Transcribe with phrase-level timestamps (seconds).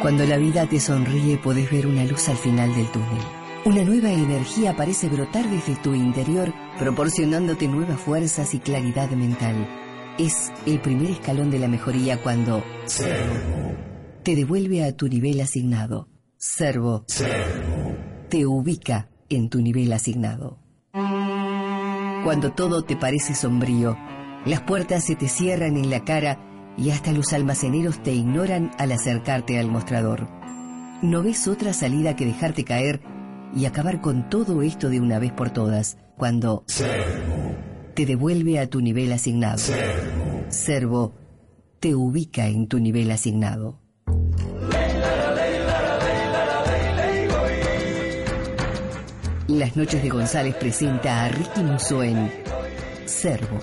[0.00, 3.22] Cuando la vida te sonríe podés ver una luz al final del túnel.
[3.64, 9.68] Una nueva energía parece brotar desde tu interior, proporcionándote nuevas fuerzas y claridad mental.
[10.18, 13.76] Es el primer escalón de la mejoría cuando Servo
[14.22, 16.08] te devuelve a tu nivel asignado.
[16.36, 17.04] Servo
[18.28, 20.58] te ubica en tu nivel asignado.
[22.24, 23.96] Cuando todo te parece sombrío,
[24.44, 28.92] las puertas se te cierran en la cara y hasta los almaceneros te ignoran al
[28.92, 30.28] acercarte al mostrador.
[31.02, 33.00] No ves otra salida que dejarte caer
[33.54, 36.64] y acabar con todo esto de una vez por todas, cuando
[37.94, 39.60] te devuelve a tu nivel asignado.
[40.48, 41.14] Servo
[41.80, 43.80] te ubica en tu nivel asignado.
[49.48, 52.30] Las noches de González presenta a Ricky Musso en
[53.04, 53.60] Servo.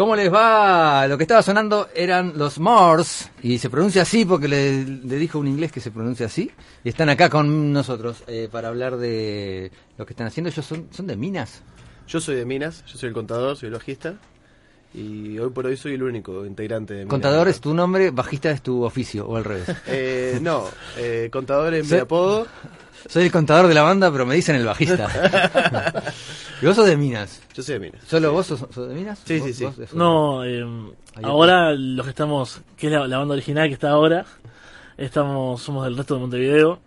[0.00, 1.06] ¿Cómo les va?
[1.08, 5.38] Lo que estaba sonando eran los Moors, y se pronuncia así porque le, le dijo
[5.38, 6.50] un inglés que se pronuncia así,
[6.82, 10.48] y están acá con nosotros eh, para hablar de lo que están haciendo.
[10.48, 11.60] Ellos son, son de Minas.
[12.08, 14.14] Yo soy de Minas, yo soy el contador, soy el bajista.
[14.94, 17.10] Y hoy por hoy soy el único integrante de Minas.
[17.10, 19.68] Contador es tu nombre, bajista es tu oficio, o al revés.
[19.86, 20.64] Eh, no,
[20.96, 21.96] eh, contador es Sí.
[21.96, 22.46] mi apodo.
[23.06, 25.08] Soy el contador de la banda, pero me dicen el bajista.
[26.60, 27.42] y vos sos de Minas.
[27.54, 28.04] Yo soy de Minas.
[28.06, 29.20] ¿Solo vos sos, sos de Minas?
[29.24, 29.86] Sí, ¿Vos- sí, sí.
[29.96, 30.64] No, eh,
[31.22, 34.24] ahora los que estamos, que es la, la banda original que está ahora,
[34.96, 36.80] estamos somos del resto de Montevideo.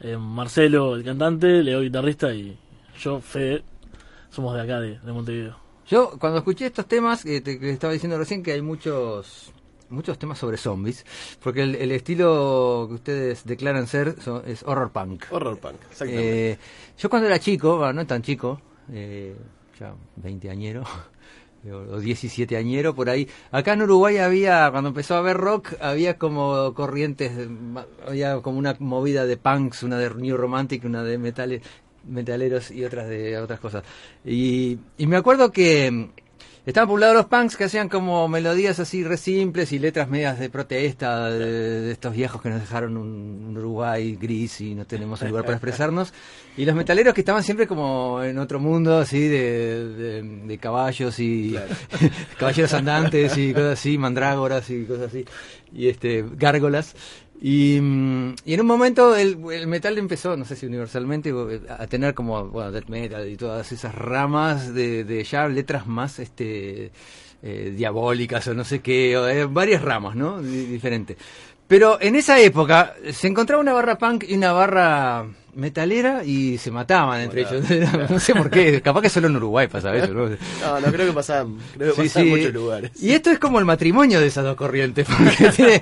[0.00, 2.56] Eh, Marcelo, el cantante, Leo, guitarrista, y
[3.00, 3.64] yo, Fede,
[4.30, 5.56] somos de acá, de, de Montevideo.
[5.88, 9.52] Yo cuando escuché estos temas, eh, te, que estaba diciendo recién que hay muchos
[9.90, 11.04] muchos temas sobre zombies,
[11.42, 15.24] porque el, el estilo que ustedes declaran ser son- es horror punk.
[15.30, 16.50] Horror punk, exactamente.
[16.52, 16.58] Eh,
[16.98, 18.60] yo cuando era chico, bueno, no tan chico,
[18.92, 19.34] eh,
[19.78, 20.84] ya 20 añero,
[21.70, 23.28] o o 17 añero, por ahí.
[23.50, 27.32] Acá en Uruguay había, cuando empezó a haber rock, había como corrientes,
[28.06, 31.62] había como una movida de punks, una de New Romantic, una de metales,
[32.06, 33.84] metaleros y otras de otras cosas.
[34.24, 36.10] Y, y me acuerdo que
[36.68, 40.50] estaban poblados los punks que hacían como melodías así re simples y letras medias de
[40.50, 45.22] protesta de, de estos viejos que nos dejaron un, un Uruguay gris y no tenemos
[45.22, 46.12] un lugar para expresarnos.
[46.58, 51.18] Y los metaleros que estaban siempre como en otro mundo así de, de, de caballos
[51.20, 51.56] y
[52.38, 55.24] caballeros andantes y cosas así, mandrágoras y cosas así,
[55.72, 56.94] y este gárgolas.
[57.40, 61.32] Y, mm, y en un momento el, el metal empezó, no sé si universalmente,
[61.68, 66.18] a tener como, bueno, death metal y todas esas ramas de, de ya letras más
[66.18, 66.90] este
[67.42, 70.42] eh, diabólicas o no sé qué, o, eh, varias ramas, ¿no?
[70.42, 71.16] Di- diferentes.
[71.68, 76.70] Pero en esa época se encontraba una barra punk y una barra metalera y se
[76.72, 77.62] mataban entre ellos.
[78.10, 80.28] No sé por qué, capaz que solo en Uruguay pasa eso, ¿no?
[80.28, 81.56] No, no creo que pasaban.
[81.76, 82.32] Creo que Sí, pasaban sí.
[82.32, 82.90] en muchos lugares.
[83.02, 85.80] Y esto es como el matrimonio de esas dos corrientes, porque tiene,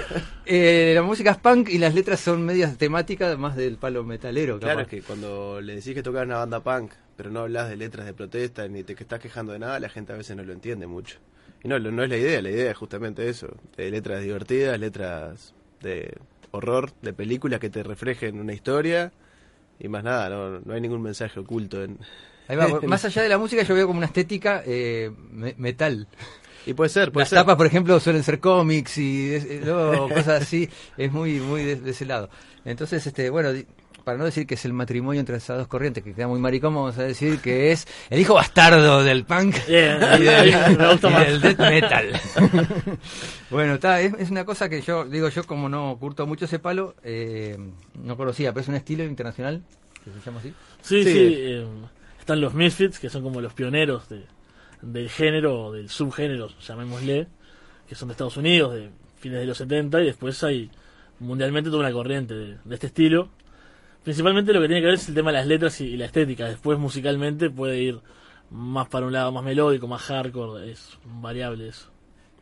[0.46, 4.58] eh, la música es punk y las letras son medias temáticas más del palo metalero.
[4.58, 4.82] Claro, capaz.
[4.82, 8.06] es que cuando le decís que tocas una banda punk, pero no hablas de letras
[8.06, 10.52] de protesta ni te que estás quejando de nada, la gente a veces no lo
[10.52, 11.18] entiende mucho.
[11.62, 15.54] Y no, no es la idea, la idea es justamente eso, de letras divertidas, letras
[15.82, 16.16] de
[16.52, 19.12] horror, de películas que te reflejen una historia
[19.78, 21.98] y más nada, no, no hay ningún mensaje oculto en...
[22.48, 26.06] Ahí va, más allá de la música yo veo como una estética eh, me- metal.
[26.66, 27.38] Y puede ser, puede Las ser.
[27.38, 30.68] tapas, por ejemplo, suelen ser cómics y eh, no, cosas así.
[30.98, 32.28] Es muy muy de, de ese lado.
[32.64, 33.66] Entonces, este bueno, di-
[34.04, 36.72] para no decir que es el matrimonio entre esas dos corrientes, que queda muy maricón,
[36.74, 40.92] vamos a decir que es el hijo bastardo del punk Bien, y del, ahí me
[40.92, 42.20] gusta y del death metal.
[43.50, 46.58] bueno, está, es, es una cosa que yo, digo, yo como no curto mucho ese
[46.58, 47.56] palo, eh,
[48.02, 49.62] no conocía, pero es un estilo internacional,
[50.04, 50.52] que se llama así.
[50.82, 51.12] Sí, Sí.
[51.12, 51.34] sí.
[51.36, 51.66] eh,
[52.18, 54.24] están los Misfits, que son como los pioneros de-
[54.82, 57.26] del género o del subgénero, llamémosle,
[57.88, 60.70] que son de Estados Unidos, de fines de los 70, y después hay
[61.20, 63.28] mundialmente toda una corriente de, de este estilo.
[64.04, 66.04] Principalmente lo que tiene que ver es el tema de las letras y, y la
[66.06, 66.46] estética.
[66.46, 68.00] Después musicalmente puede ir
[68.50, 71.88] más para un lado más melódico, más hardcore, es variable eso.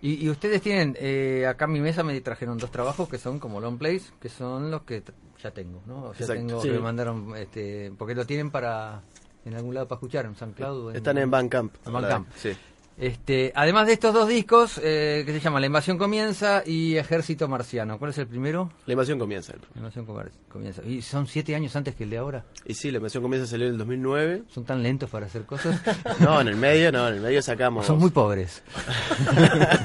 [0.03, 3.39] Y, y ustedes tienen, eh, acá en mi mesa me trajeron dos trabajos que son
[3.39, 5.03] como long plays, que son los que
[5.43, 6.13] ya tengo, ¿no?
[6.13, 6.35] Ya Exacto.
[6.35, 6.69] tengo, Sí.
[6.69, 9.01] que me mandaron, este, porque lo tienen para,
[9.45, 10.95] en algún lado para escuchar, en San Cloud.
[10.97, 11.75] Están en Bandcamp.
[11.87, 12.29] En Bandcamp.
[12.37, 12.53] Sí.
[12.97, 17.49] Este, además de estos dos discos, eh, que se llama La Invasión Comienza y Ejército
[17.49, 17.99] Marciano.
[17.99, 18.71] ¿Cuál es el primero?
[18.87, 19.53] La invasión comienza.
[19.75, 20.07] La Invasión
[20.49, 20.81] Comienza.
[20.85, 22.45] Y son siete años antes que el de ahora.
[22.65, 24.45] Y sí, la invasión comienza a salir en el 2009.
[24.49, 25.81] Son tan lentos para hacer cosas.
[26.21, 27.85] No, en el medio, no, en el medio sacamos...
[27.85, 28.63] son muy pobres.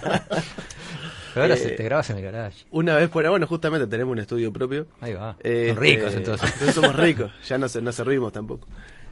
[1.34, 2.66] Pero ahora Eh, se te grabas en el garage.
[2.72, 4.88] Una vez por bueno, justamente tenemos un estudio propio.
[5.02, 5.36] Ahí va.
[5.44, 6.52] Son ricos entonces.
[6.76, 8.68] Somos ricos, ya no, se- no servimos tampoco.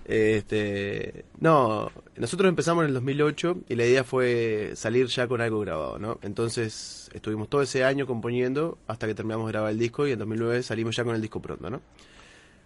[0.07, 5.59] Este, no, nosotros empezamos en el 2008 y la idea fue salir ya con algo
[5.59, 6.18] grabado, ¿no?
[6.21, 10.19] Entonces estuvimos todo ese año componiendo hasta que terminamos de grabar el disco y en
[10.19, 11.81] 2009 salimos ya con el disco pronto, ¿no?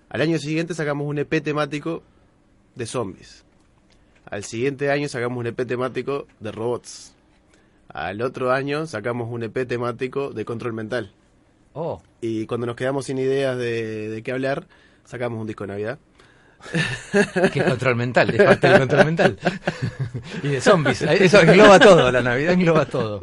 [0.10, 2.04] Al año siguiente sacamos un EP temático
[2.76, 3.44] de zombies.
[4.26, 7.16] Al siguiente año sacamos un EP temático de robots.
[7.88, 11.12] Al otro año sacamos un EP temático de control mental.
[11.74, 14.68] Oh, Y cuando nos quedamos sin ideas de, de qué hablar,
[15.06, 16.00] sacamos un disco de Navidad.
[17.52, 19.38] que es control mental, es parte del control mental.
[20.44, 23.22] y de zombies, eso engloba todo, la Navidad engloba todo.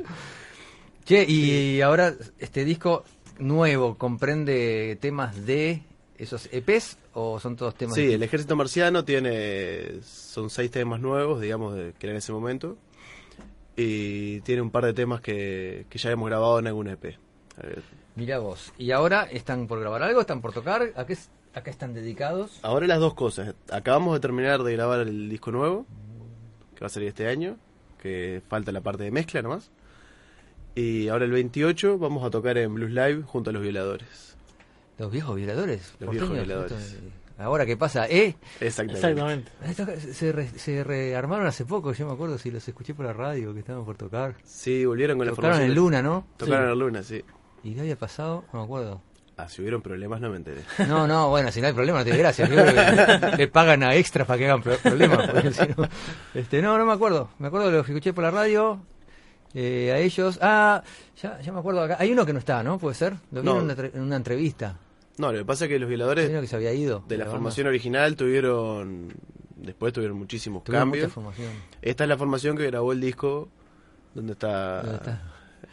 [1.04, 3.04] Che, y ahora este disco
[3.38, 5.82] nuevo comprende temas de
[6.18, 10.02] esos EPs o son todos temas Sí, el Ejército Marciano tiene.
[10.02, 12.76] Son seis temas nuevos, digamos, de, que era en ese momento.
[13.76, 17.16] Y tiene un par de temas que, que ya hemos grabado en algún EP.
[18.16, 18.72] Mira vos.
[18.76, 20.20] ¿Y ahora están por grabar algo?
[20.20, 20.92] ¿Están por tocar?
[20.96, 21.16] ¿A qué,
[21.54, 22.58] a qué están dedicados?
[22.62, 23.54] Ahora las dos cosas.
[23.70, 25.86] Acabamos de terminar de grabar el disco nuevo,
[26.74, 27.56] que va a salir este año,
[28.00, 29.70] que falta la parte de mezcla nomás.
[30.74, 34.36] Y ahora el 28 vamos a tocar en Blues Live junto a los violadores.
[34.98, 35.94] Los viejos violadores.
[36.00, 36.98] Los viejos violadores.
[37.38, 38.08] Ahora, ¿qué pasa?
[38.08, 38.34] ¿Eh?
[38.60, 39.50] Exactamente.
[40.12, 43.54] Se, re- se rearmaron hace poco, yo me acuerdo si los escuché por la radio
[43.54, 44.34] que estaban por tocar.
[44.44, 45.70] Sí, volvieron con la Tocaron formación.
[45.70, 46.26] en de- Luna, ¿no?
[46.36, 46.72] Tocaron Sí.
[46.72, 47.24] en Luna, sí.
[47.62, 48.44] ¿Y qué había pasado?
[48.52, 49.00] No me acuerdo.
[49.40, 50.62] Ah, si hubieron problemas no me enteré.
[50.88, 52.46] No, no, bueno, si no hay problema, no tiene gracia.
[52.48, 52.72] Yo creo que
[53.30, 55.30] le, le pagan a extras para que hagan pro- problemas.
[56.34, 57.30] este, no, no me acuerdo.
[57.38, 58.80] Me acuerdo de lo que escuché por la radio.
[59.54, 60.38] eh, a ellos.
[60.42, 60.82] Ah,
[61.22, 61.96] ya, ya me acuerdo acá.
[62.00, 62.78] Hay uno que no está, ¿no?
[62.78, 63.14] ¿Puede ser?
[63.30, 63.58] Lo vi No.
[63.58, 64.76] en, una, tre- en una entrevista.
[65.18, 67.04] No, lo que pasa es que los violadores que se había ido.
[67.08, 69.12] de la formación original tuvieron.
[69.56, 71.12] Después tuvieron muchísimos Tuvieron cambios.
[71.82, 73.48] Esta es la formación que grabó el disco
[74.14, 74.82] donde está.
[74.82, 75.22] ¿Dónde está?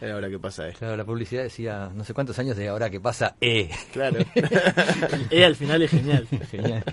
[0.02, 0.80] Eh, ahora que pasa esto.
[0.80, 3.70] Claro, la publicidad decía no sé cuántos años de ahora que pasa, eh.
[3.94, 4.18] Claro.
[5.30, 6.28] E al final es genial.
[6.52, 6.84] Genial.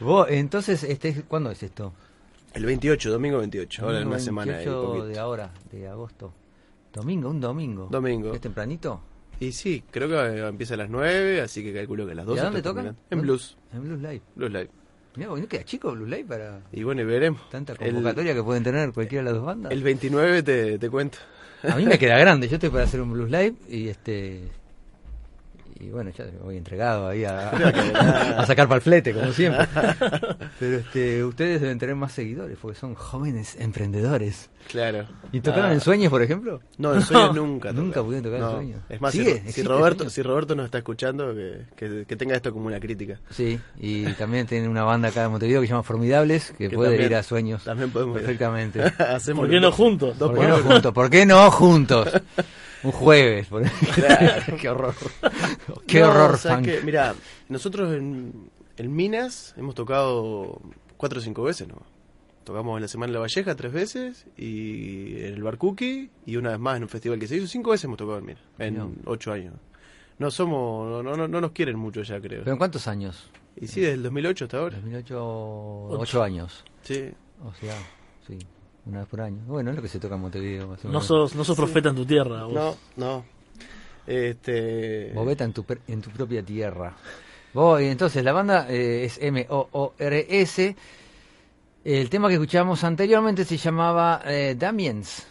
[0.00, 1.92] Vos, entonces, este, ¿cuándo es esto?
[2.54, 4.52] el 28, domingo 28, ahora en una semana.
[4.52, 5.06] y 28 poquito.
[5.06, 6.32] de ahora, de agosto.
[6.92, 7.88] Domingo, un domingo.
[7.90, 8.32] Domingo.
[8.32, 9.00] ¿Es tempranito?
[9.40, 12.26] Y sí, creo que eh, empieza a las 9, así que calculo que a las
[12.26, 12.38] 12.
[12.38, 12.86] ¿Y a dónde tocan?
[12.86, 13.22] En ¿Dónde?
[13.26, 13.56] Blues.
[13.72, 14.22] En Blues Live.
[14.36, 14.70] Blues Live.
[15.16, 17.48] Mira, ¿no queda chico Blues Live para Y bueno, y veremos.
[17.50, 19.72] tanta El- convocatoria que pueden tener cualquiera de las dos bandas?
[19.72, 21.18] El 29 te, te cuento.
[21.70, 24.48] A mí me queda grande, yo estoy para hacer un Blues Live y este...
[25.80, 27.50] y bueno, ya me voy entregado ahí a,
[28.38, 29.66] a sacar para el flete, como siempre.
[30.58, 34.50] Pero este, ustedes deben tener más seguidores porque son jóvenes emprendedores.
[34.70, 35.06] Claro.
[35.32, 36.60] ¿Y tocaron Ah, en sueños, por ejemplo?
[36.78, 37.72] No, en sueños nunca.
[37.72, 38.06] Nunca tocaron.
[38.06, 38.80] pudieron tocar en sueños.
[38.88, 39.24] Es más, ¿Sigue?
[39.24, 42.66] si, si ¿Existe Roberto, si Roberto nos está escuchando, que, que, que tenga esto como
[42.66, 43.20] una crítica.
[43.30, 46.74] Sí, y también tienen una banda acá de Montevideo que se llama Formidables, que, Que
[46.76, 48.22] puede también- ir a sueños También podemos ir.
[48.22, 48.80] perfectamente.
[49.02, 50.18] Hacemos ¿Por qué no dos- juntos?
[50.18, 50.92] dos ¿Por por qué no juntos?
[50.92, 52.08] ¿Por qué no juntos?
[52.84, 53.46] Un jueves.
[53.46, 53.62] por-
[54.60, 54.94] qué horror.
[55.86, 56.38] Qué No, horror.
[56.84, 57.14] Mira,
[57.48, 60.60] nosotros en, en Minas hemos tocado
[60.96, 61.76] cuatro o cinco veces, ¿no?
[62.44, 66.36] Tocamos en la Semana de la Valleja tres veces y en el Bar Cookie y
[66.36, 67.46] una vez más en un festival que se hizo.
[67.46, 68.92] Cinco veces hemos tocado en Minas, en No.
[69.06, 69.54] ocho años.
[70.18, 72.40] No somos, no, no, no nos quieren mucho ya, creo.
[72.44, 73.30] ¿Pero en cuántos años?
[73.56, 74.76] Y sí, desde el 2008 hasta ahora.
[74.76, 75.24] 2008,
[75.90, 76.64] ocho años.
[76.82, 77.10] Sí.
[77.44, 77.74] O sea,
[78.26, 78.38] sí,
[78.86, 79.42] una vez por año.
[79.46, 80.68] Bueno, es lo que se toca en Montevideo.
[80.68, 82.44] más o No sos, no sos profeta en tu tierra.
[82.44, 82.52] vos.
[82.54, 83.24] No, no.
[84.06, 85.12] Este.
[85.14, 86.94] Bobeta en tu, en tu propia tierra.
[87.54, 90.76] Voy, entonces, la banda eh, es M-O-O-R-S.
[91.84, 95.26] El tema que escuchábamos anteriormente se llamaba eh, Damiens.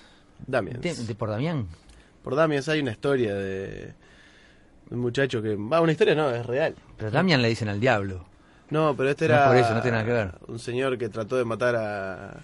[0.45, 0.81] Damiens.
[0.81, 1.67] De, de- por Damián.
[2.23, 3.93] Por Damiens hay una historia de, de
[4.91, 5.55] un muchacho que.
[5.55, 6.75] Va, una historia no, es real.
[6.97, 8.25] Pero Damián le dicen al diablo.
[8.69, 9.47] No, pero este No, era.
[9.47, 10.35] por eso, no tiene nada que ver.
[10.47, 12.41] Un señor que trató de matar a.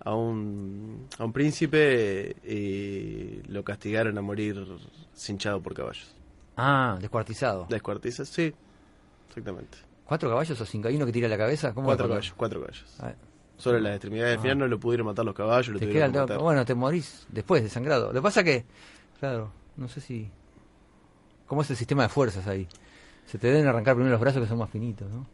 [0.00, 4.64] A un, a un príncipe y lo castigaron a morir
[5.14, 6.14] cinchado por caballos.
[6.56, 7.66] Ah, descuartizado.
[7.68, 8.54] Descuartizas, sí,
[9.28, 9.78] exactamente.
[10.04, 10.86] ¿Cuatro caballos o cinco?
[10.86, 11.74] ¿Hay uno que tira la cabeza?
[11.74, 12.84] ¿Cómo Cuatro caballos, cuatro caballos.
[13.58, 16.10] Solo en las extremidades del final no lo pudieron matar los caballos, lo Te queda
[16.10, 16.38] que el matar.
[16.38, 18.08] Bueno, te morís después de sangrado.
[18.08, 18.64] Lo que pasa que,
[19.18, 20.30] claro, no sé si...
[21.46, 22.68] ¿Cómo es el sistema de fuerzas ahí?
[23.24, 25.26] Se te deben arrancar primero los brazos que son más finitos, ¿no?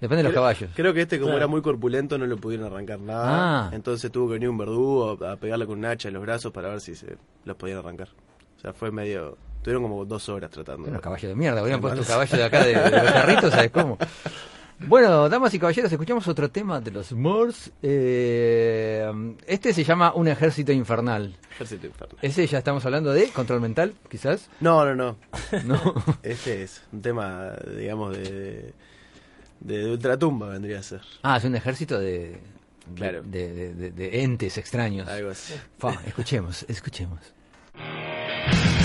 [0.00, 0.70] Depende de los Creo- caballos.
[0.74, 1.38] Creo que este, como Claro.
[1.38, 3.66] era muy corpulento, no le pudieron arrancar nada.
[3.66, 3.70] Ah.
[3.72, 6.68] Entonces tuvo que venir un verdugo a, pegarle con un hacha en los brazos para
[6.68, 8.08] ver si se los podían arrancar.
[8.56, 9.36] O sea, fue medio.
[9.62, 10.88] Tuvieron como dos horas tratando.
[10.88, 13.96] Unos caballos de mierda, hubieran puesto caballos de acá de, de los carritos, ¿sabes cómo?
[14.80, 17.70] Bueno, damas y caballeros, escuchamos otro tema de los Moors.
[17.82, 19.06] Eh,
[19.46, 21.36] este se llama Un ejército infernal.
[21.52, 22.16] Ejército infernal.
[22.20, 24.50] Ese ya estamos hablando de control mental, quizás.
[24.60, 25.16] No, no, no.
[25.64, 25.80] No.
[26.22, 28.72] Este es un tema, digamos, de.
[29.60, 31.00] de, de ultratumba vendría a ser.
[31.22, 32.38] Ah, es un ejército de.
[32.96, 33.22] Claro.
[33.22, 35.08] De, de- de- de entes extraños.
[35.08, 35.54] Algo así.
[35.78, 37.20] Fa, escuchemos, escuchemos.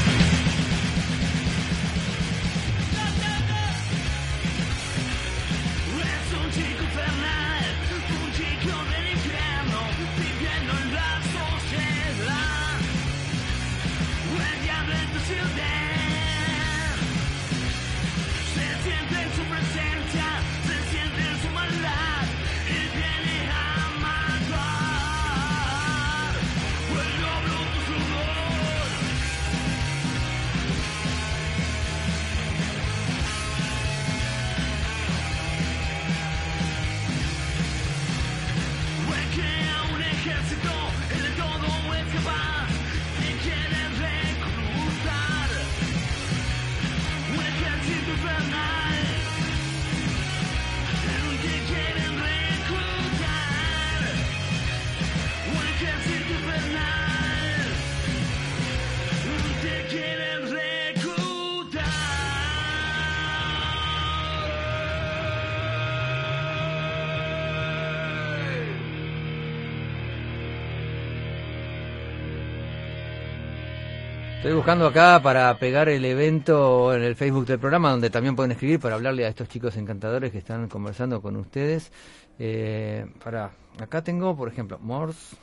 [74.59, 78.77] buscando acá para pegar el evento en el Facebook del programa, donde también pueden escribir
[78.77, 81.93] para hablarle a estos chicos encantadores que están conversando con ustedes.
[82.37, 85.37] Eh, para acá tengo, por ejemplo, Morse.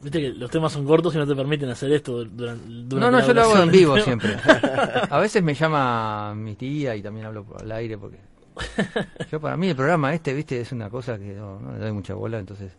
[0.00, 3.10] Viste que los temas son cortos y no te permiten hacer esto durante, durante No,
[3.10, 4.34] no, la yo lo hago en vivo siempre.
[5.10, 8.18] A veces me llama mi tía y también hablo por el aire porque
[9.30, 11.92] yo para mí el programa este, viste, es una cosa que no, no le doy
[11.92, 12.72] mucha bola, entonces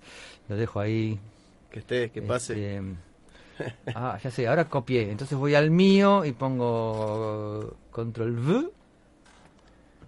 [0.48, 1.20] lo dejo ahí.
[1.70, 2.82] Que esté, que pase.
[3.96, 5.12] Ah, ya sé, ahora copié.
[5.12, 8.70] Entonces voy al mío y pongo control V.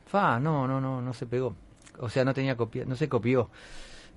[0.06, 1.56] Fa, no, no, no, no se pegó.
[2.00, 3.50] O sea, no tenía copia, no se copió.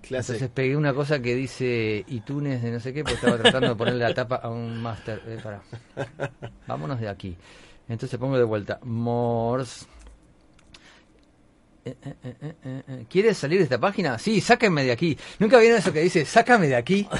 [0.02, 0.32] Clase.
[0.32, 3.74] Entonces pegué una cosa que dice iTunes de no sé qué, porque estaba tratando de
[3.74, 5.22] ponerle la tapa a un master.
[5.26, 5.62] Eh, pará.
[6.66, 7.36] Vámonos de aquí.
[7.88, 8.80] Entonces pongo de vuelta.
[8.82, 9.86] Morse.
[11.86, 13.04] Eh, eh, eh.
[13.10, 14.18] ¿Quieres salir de esta página?
[14.18, 15.18] Sí, sáquenme de aquí.
[15.38, 17.06] ¿Nunca vieron eso que dice, sácame de aquí?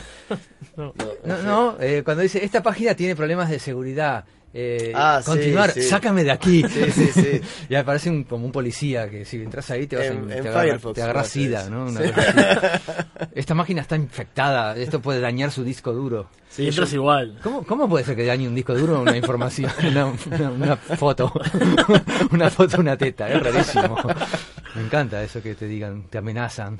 [0.76, 0.92] No.
[1.24, 4.24] No, no, eh, cuando dice, esta página tiene problemas de seguridad.
[4.52, 5.82] eh, Ah, continuar, sí.
[5.82, 6.64] sácame de aquí.
[6.68, 7.40] Sí, sí, sí.
[7.68, 10.42] y aparece un, como un policía que si entras ahí te vas En- a, en
[10.42, 11.68] te agarra- Firefox te agarra pasa sida.
[11.70, 11.84] ¿no?
[11.86, 12.00] Una.
[13.34, 16.28] Esta máquina está infectada, esto puede dañar su disco duro.
[16.48, 17.38] Sí, entras igual.
[17.42, 21.32] ¿Cómo, ¿Cómo puede ser que dañe un disco duro una información, una, una- una foto?
[22.32, 23.96] una foto, una teta, es rarísimo.
[24.74, 26.78] Me encanta eso que te digan, te amenazan.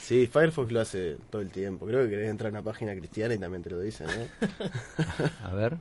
[0.00, 1.86] Sí, Firefox lo hace todo el tiempo.
[1.86, 4.48] Creo que querés entrar a una página cristiana y también te lo dicen, ¿no?
[5.48, 5.76] A ver.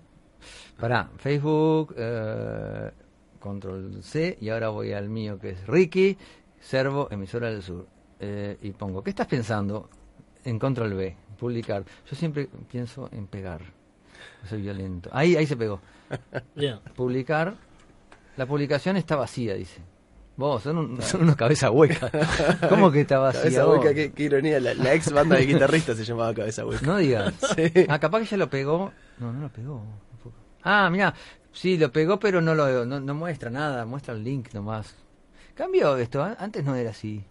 [0.79, 2.91] Pará, Facebook, eh,
[3.39, 6.17] control C, y ahora voy al mío que es Ricky,
[6.59, 7.87] Servo, emisora del sur.
[8.19, 9.89] Eh, y pongo, ¿qué estás pensando?
[10.43, 11.83] En control B, publicar.
[12.09, 13.61] Yo siempre pienso en pegar.
[14.47, 15.09] Soy violento.
[15.13, 15.81] Ahí, ahí se pegó.
[16.55, 16.79] Bien.
[16.95, 17.55] Publicar.
[18.37, 19.81] La publicación está vacía, dice.
[20.41, 22.09] Vos, son, un- son unos cabezas huecas.
[22.69, 23.41] ¿Cómo que está vacía?
[23.43, 23.77] Cabeza vos?
[23.77, 24.59] hueca, qué, qué ironía.
[24.59, 26.83] La, la ex banda de guitarristas se llamaba Cabeza Hueca.
[26.85, 27.33] No digas.
[27.55, 27.71] Sí.
[27.87, 28.91] Ah, capaz que ya lo pegó.
[29.19, 29.83] No, no lo pegó.
[30.63, 31.13] Ah, mira,
[31.51, 34.95] sí, lo pegó, pero no lo no, no muestra nada, muestra el link nomás.
[35.53, 36.35] Cambió esto, ¿eh?
[36.39, 37.23] antes no era así.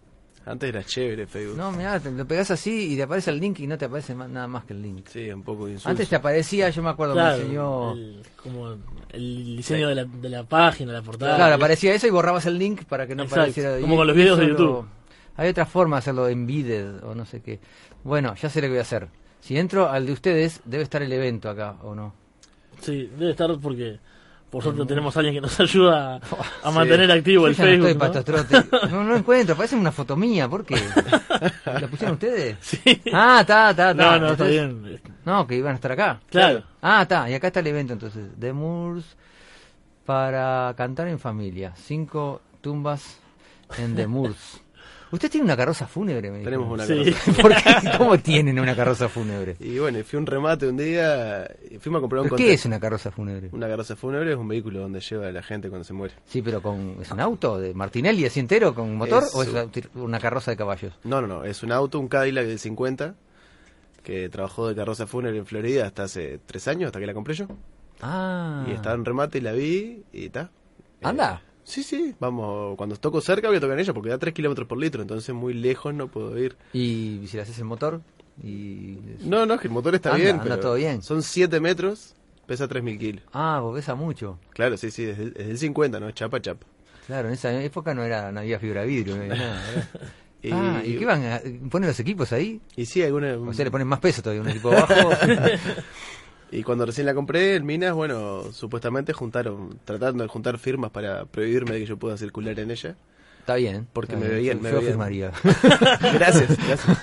[0.45, 1.55] Antes era chévere Facebook.
[1.55, 4.27] No, mira, lo pegás así y te aparece el link y no te aparece más-
[4.29, 5.05] nada más que el link.
[5.07, 5.77] Sí, un poco de.
[5.85, 7.91] Antes te aparecía, yo me acuerdo, me Claro, enseñó...
[7.93, 8.75] el, como
[9.11, 11.35] el diseño de, la, de la página, la portada.
[11.35, 13.79] Claro, aparecía eso y borrabas el link para que no Exacto, apareciera.
[13.79, 14.65] como Y con los videos de YouTube.
[14.65, 14.87] lo-
[15.37, 17.59] Hay otra forma de hacerlo, embedded o no sé qué.
[18.03, 19.09] Bueno, ya sé lo que voy a hacer.
[19.41, 22.13] Si entro al de ustedes, debe estar el evento acá, ¿o no?
[22.81, 23.99] Sí, debe estar porque
[24.51, 26.75] por suerte tenemos a alguien que nos ayuda a, a Sí.
[26.75, 27.87] mantener activo el no Facebook.
[27.87, 27.99] estoy ¿no?
[27.99, 28.63] patotrote.
[28.91, 30.75] No, no encuentro, parece una foto mía, ¿por qué?
[31.65, 32.57] ¿La pusieron ustedes?
[32.61, 33.01] Sí.
[33.13, 33.93] Ah, está, está, está.
[33.93, 35.01] No, no, está bien.
[35.25, 36.19] No, que iban a estar acá.
[36.29, 36.63] Claro.
[36.81, 38.27] Ah, está, y acá está el evento entonces.
[38.39, 39.15] The Moors
[40.05, 41.73] para cantar en familia.
[41.75, 43.19] Cinco tumbas
[43.77, 44.61] en The Moors.
[45.11, 46.49] Usted tiene una carroza fúnebre, me dijo.
[46.49, 47.11] Tenemos una Sí.
[47.13, 47.41] carroza.
[47.41, 47.97] ¿Por qué?
[47.97, 49.55] ¿Cómo tienen una carroza fúnebre?
[49.59, 51.47] Y bueno, fui a un remate un día
[51.79, 53.49] fuimos a comprar un ¿Pero ¿Qué es una carroza fúnebre?
[53.51, 56.13] Una carroza fúnebre es un vehículo donde lleva a la gente cuando se muere.
[56.25, 59.49] Sí, pero con es un auto de Martinelli así entero con motor Es o es
[59.49, 60.93] un- una carroza de caballos.
[61.03, 63.15] No, no, no, es un auto, un Cadillac del 50
[64.03, 67.33] que trabajó de carroza fúnebre en Florida hasta hace tres años, hasta que la compré
[67.35, 67.47] yo.
[68.01, 68.65] Ah.
[68.67, 70.49] Y estaba en remate y la vi y está.
[71.03, 71.41] Anda.
[71.63, 74.67] Sí, sí, vamos, cuando toco cerca voy a tocar en ella porque da 3 kilómetros
[74.67, 76.55] por litro, entonces muy lejos no puedo ir.
[76.73, 78.01] Y si le haces el motor
[78.43, 81.01] y No, no, es que el motor está Anda, bien, anda pero todo bien.
[81.01, 82.15] son 7 metros,
[82.47, 83.23] pesa 3.000 kilos.
[83.33, 84.39] Ah, porque pesa mucho.
[84.51, 86.11] Claro, sí, sí, desde, desde el 50, ¿no?
[86.11, 86.65] Chapa, chapa.
[87.07, 89.61] Claro, en esa época no era no había fibra vidrio, no había nada.
[90.43, 91.39] Y, ah, ¿y qué van a
[91.69, 92.59] ponen los equipos ahí?
[92.75, 93.37] Y sí, alguna...
[93.37, 95.11] O sea, le ponen más peso todavía, un equipo abajo.
[96.51, 101.25] Y cuando recién la compré, el Minas, bueno, supuestamente juntaron, tratando de juntar firmas para
[101.25, 102.95] prohibirme de que yo pueda circular en ella.
[103.39, 103.87] Está bien.
[103.91, 104.91] Porque está me bien, veían, me Yo veían.
[104.91, 105.31] firmaría.
[106.13, 106.97] gracias, gracias.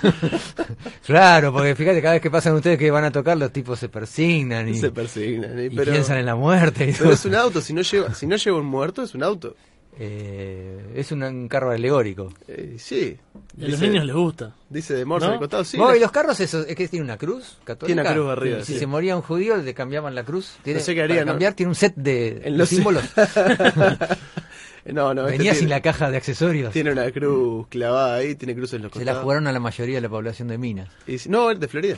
[1.05, 3.89] claro, porque fíjate, cada vez que pasan ustedes que van a tocar, los tipos se
[3.89, 5.59] persignan y, Se persignan.
[5.59, 6.85] y- y pero, piensan en la muerte.
[6.89, 7.13] Y pero todo.
[7.13, 9.55] es un auto, si no lleva, si no lleva un muerto, es un auto.
[10.01, 12.31] Eh, es un, un carro alegórico.
[12.47, 13.17] Eh, sí.
[13.61, 14.55] A los niños les gusta.
[14.69, 15.33] Dice de Morse ¿No?
[15.33, 15.75] al costado, sí.
[15.77, 17.85] La- ¿Y los carros esos, es que tiene una cruz católica?
[17.87, 18.79] Tiene una cruz arriba, Si sí.
[18.79, 20.55] se moría un judío, le cambiaban la cruz.
[20.63, 21.31] Tiene, No sé qué para haría, ¿no?
[21.33, 23.03] cambiar, tiene un set de, En de los- símbolos.
[24.85, 26.71] no, no, este Venía sin tiene, la caja de accesorios.
[26.73, 29.23] tiene una cruz clavada ahí, tiene cruces en los Se la costados.
[29.23, 30.89] jugaron a la mayoría de la población de Minas.
[31.07, 31.97] Y si- no, es de Florida.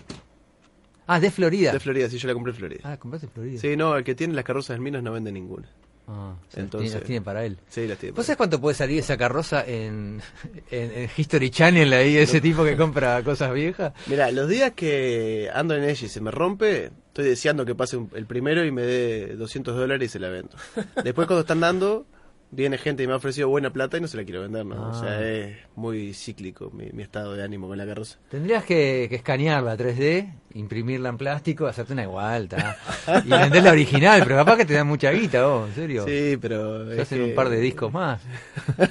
[1.07, 1.71] Ah, de Florida.
[1.73, 2.81] De Florida, sí, yo la compré en Florida.
[2.83, 3.59] ah, compraste en Florida.
[3.61, 5.67] Sí, no, el que tiene las carrozas en Minas no vende ninguna.
[6.07, 7.57] Ah, Entonces- las tiene para él.
[7.69, 8.13] Sí, las tiene.
[8.13, 10.21] ¿Vos sabés cuánto puede salir esa carroza en,
[10.69, 13.93] en, en History Channel ahí, ese tipo que compra cosas viejas?
[14.07, 17.95] Mira, los días que ando en ella y se me rompe, estoy deseando que pase
[17.97, 20.55] un- el primero y me dé 200 dólares y se la vendo.
[21.03, 22.05] Después cuando están dando,
[22.51, 24.75] viene gente y me ha ofrecido buena plata y no se la quiero vender, ¿no?
[24.89, 24.99] O Ah.
[24.99, 28.17] sea, es muy cíclico mi, mi estado de ánimo con la carroza.
[28.29, 32.77] Tendrías que, que escanearla 3D, imprimirla en plástico, hacerte una igual, ta,
[33.25, 36.05] y venderla original, pero capaz que te dan mucha guita, vos, en serio.
[36.05, 36.93] Sí, pero...
[36.93, 38.21] Se hacen que- un par de discos más.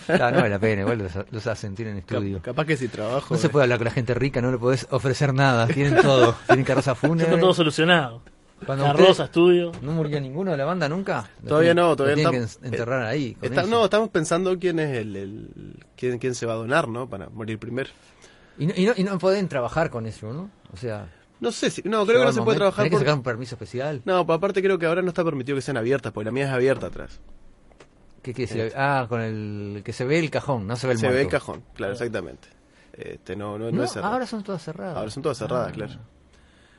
[0.08, 2.40] Ah, no vale la pena, igual los, los hacen, tienen Cap- estudio.
[2.42, 3.34] capaz que si trabajo...
[3.34, 6.34] No se puede hablar con la gente rica, no le podés ofrecer nada, tienen todo,
[6.46, 7.36] tienen carroza Ya está fúnebre.
[7.38, 8.22] todo solucionado.
[8.66, 9.72] Cuando Carroza, usted- estudio.
[9.82, 11.28] ¿No murió ninguno de la banda nunca?
[11.46, 13.34] Todavía tienen- no, todavía tienen estamos- que en- enterrar ahí.
[13.34, 13.70] con Está- eso.
[13.70, 15.16] no, estamos pensando quién es el...
[15.16, 17.08] el- quién, quién se va a donar, ¿no?
[17.08, 17.90] Para morir primero.
[18.58, 20.50] Y no, y, no, y no pueden trabajar con eso, ¿no?
[20.72, 21.08] O sea,
[21.40, 21.80] No sé si...
[21.84, 23.00] No, creo que no se puede trabajar tenés que por...
[23.06, 24.02] sacar un permiso especial.
[24.04, 26.44] No, pero aparte creo que ahora no está permitido que sean abiertas, porque la mía
[26.44, 27.18] es abierta atrás.
[28.22, 28.72] ¿Qué quiere decir?
[28.76, 31.28] Ah, con el que se ve el cajón, no se ve el Se ve el
[31.28, 32.48] cajón, claro, exactamente.
[32.92, 34.12] Este, no, no, no No, es cerrado.
[34.12, 34.96] ahora son todas cerradas.
[34.98, 35.72] Ahora son todas cerradas, Ah.
[35.72, 35.92] claro.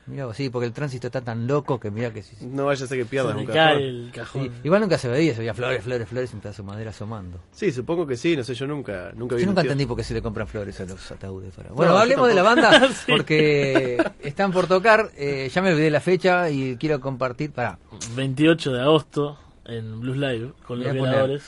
[0.06, 2.34] Mira, vos, sí, porque el tránsito está tan loco que mira que sí.
[2.40, 3.78] No vaya a ser que pierdas un cae cajón.
[3.82, 4.42] el cajón.
[4.42, 7.38] Sí, Igual nunca se veía, se veía flores, flores, flores un pedazo de madera asomando.
[7.52, 9.70] Sí, supongo que sí, no sé, yo nunca, nunca vi Yo un nunca tío.
[9.70, 11.54] entendí por qué se le compran flores a los ataúdes.
[11.54, 11.70] Para...
[11.70, 15.10] Bueno, hablemos de la banda porque están por tocar.
[15.16, 17.52] eh, ya me olvidé la fecha y quiero compartir.
[17.52, 17.78] Para,
[18.16, 21.44] 28 de agosto en Blues Live con los violadores.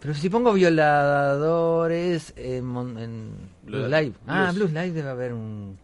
[0.00, 3.30] Pero si pongo violadores en, mon- en
[3.64, 4.12] Blues- Blues Live.
[4.26, 4.70] Ah, Blues.
[4.70, 5.78] Blues Live debe haber un...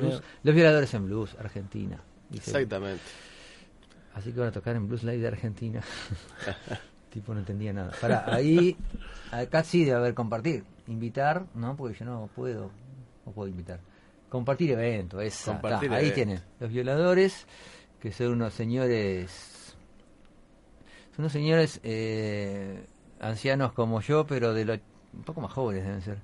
[0.00, 2.00] Blues- Los violadores en Blues, Argentina.
[2.30, 2.50] dice.
[2.50, 3.02] Exactamente.
[4.14, 5.80] Así que van a tocar en Blues Live de Argentina.
[7.10, 7.92] tipo no entendía nada.
[8.00, 8.76] Para ahí,
[9.30, 10.64] acá sí debe haber compartir.
[10.86, 12.70] Invitar, no, porque yo no puedo.
[13.24, 13.80] No puedo invitar.
[14.28, 16.40] Compartir evento, está, ahí tienen.
[16.58, 17.46] Los violadores,
[18.00, 19.74] que son unos señores.
[21.14, 22.86] Son unos señores eh,
[23.20, 24.72] ancianos como yo, pero de lo,
[25.12, 26.18] un poco más jóvenes deben ser.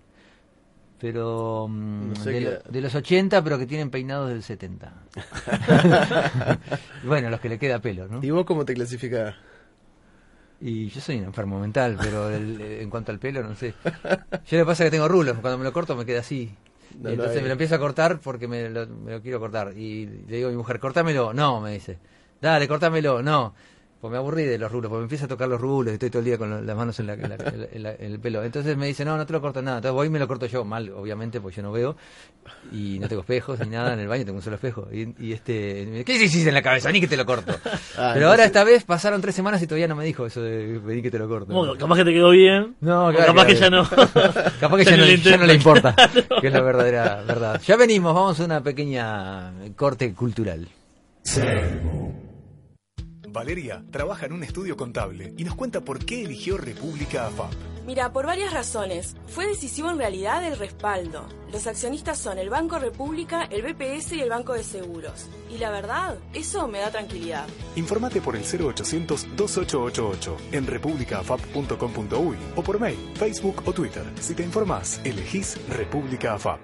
[1.01, 2.41] Pero mm, No sé de,
[2.73, 4.93] lo- los 80, pero que tienen peinados del 70.
[7.05, 8.23] bueno, los que le queda pelo, ¿no?
[8.23, 9.35] ¿Y vos cómo te clasificás?
[10.61, 13.75] Y yo soy un enfermo mental, pero el- eh, en cuanto al pelo, no sé.
[14.49, 16.51] Yo le pasa que tengo rulos, cuando me lo corto me queda así.
[17.01, 19.73] No lo entonces me lo empiezo a cortar porque me lo, me lo quiero cortar.
[19.77, 21.33] Y le digo a mi mujer, cortámelo.
[21.33, 21.99] No, me dice.
[22.41, 23.23] Dale, cortámelo.
[23.23, 23.55] No.
[24.01, 26.21] Pues me aburrí de los rulos, porque me empieza a tocar los rulos, estoy todo
[26.21, 28.21] el día con las manos en, la- en la- en la- en la- en el
[28.21, 28.45] pelo.
[28.45, 29.79] Entonces me dice, no, no te lo corto nada.
[29.79, 31.97] Entonces voy y me lo corto yo, mal, obviamente, porque yo no veo.
[32.71, 34.87] Y no tengo espejos ni nada en el baño, tengo un solo espejo.
[34.93, 36.93] Y, y este, me dice, ¿qué hiciste en la cabeza?
[36.93, 37.53] Ni que te lo corto.
[38.01, 40.79] Ah, Pero ahora esta vez pasaron tres semanas y todavía no me dijo eso de
[40.79, 41.53] vení que te lo corto.
[41.53, 42.77] Bueno, capaz que te quedó bien.
[42.81, 43.83] No, claro, capaz que ya no.
[44.61, 45.97] Capaz que ya, no, le ya no le importa,
[46.41, 47.61] que es la verdadera verdad.
[47.67, 50.69] Ya venimos, vamos a una pequeña corte cultural.
[53.39, 57.53] Valeria trabaja en un estudio contable y nos cuenta por qué eligió República AFAP.
[57.87, 59.15] Mira, por varias razones.
[59.29, 61.25] Fue decisivo en realidad el respaldo.
[61.53, 65.29] Los accionistas son el Banco República, el BPS y el Banco de Seguros.
[65.49, 67.47] Y la verdad, eso me da tranquilidad.
[67.77, 74.03] Informate por el 0800-2888 en republicaafap.com.uy o por mail, Facebook o Twitter.
[74.19, 76.59] Si te informás, elegís República AFAP.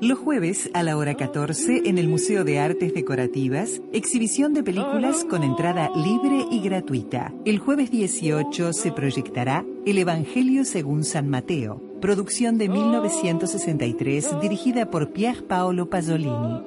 [0.00, 5.26] Los jueves a la hora 14 en el Museo de Artes Decorativas, exhibición de películas
[5.28, 7.34] con entrada libre y gratuita.
[7.44, 15.12] El jueves 18 se proyectará El Evangelio según San Mateo, producción de 1963 dirigida por
[15.12, 16.62] Pier Paolo Pasolini.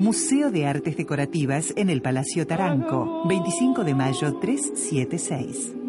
[0.00, 5.83] Museo de Artes Decorativas en el Palacio Taranco, 25 de mayo 376.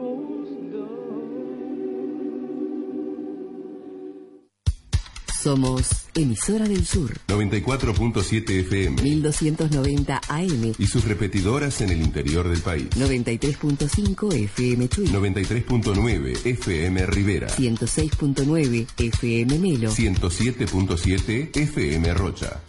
[5.46, 12.62] Somos Emisora del Sur, 94.7 FM 1290 AM, y sus repetidoras en el interior del
[12.62, 12.90] país.
[12.96, 17.48] 93.5 FM Chuy, 93.9 FM Rivera.
[17.50, 19.92] 106.9 FM Melo.
[19.92, 22.64] 107.7 FM Rocha.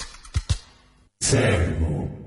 [1.18, 2.25] Te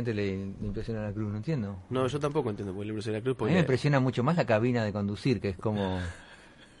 [0.00, 1.30] gente le, le impresiona la cruz?
[1.30, 1.82] No entiendo.
[1.90, 3.34] No, yo tampoco entiendo por qué le impresiona la cruz.
[3.34, 6.00] A Porque mí me impresiona mucho más la cabina de conducir, que es como...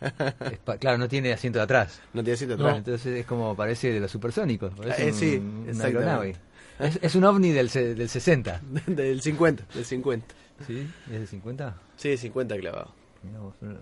[0.00, 2.00] es pa- claro, no tiene asiento de atrás.
[2.14, 2.64] no tiene sitio No.
[2.64, 2.78] atrás.
[2.78, 4.72] Entonces es como parece de los supersónicos.
[4.74, 5.98] Parece Eh, sí, un- una exactamente.
[5.98, 6.36] aeronave.
[6.78, 8.60] Es, es un ovni del, del 60.
[8.86, 10.34] del 50, del 50.
[10.66, 10.86] ¿Sí?
[11.06, 11.76] ¿Es del 50?
[11.96, 12.92] Sí, 50 clavado.
[13.22, 13.78] No, no,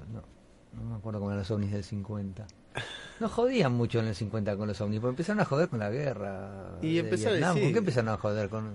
[0.72, 2.46] no me acuerdo cómo eran los ovnis del 50.
[3.20, 5.90] No jodían mucho en el 50 con los ovnis, porque empezaron a joder con la
[5.90, 6.79] guerra.
[6.83, 7.62] Y de empezaron, sí.
[7.62, 8.74] ¿Con qué empezaron a joder con.?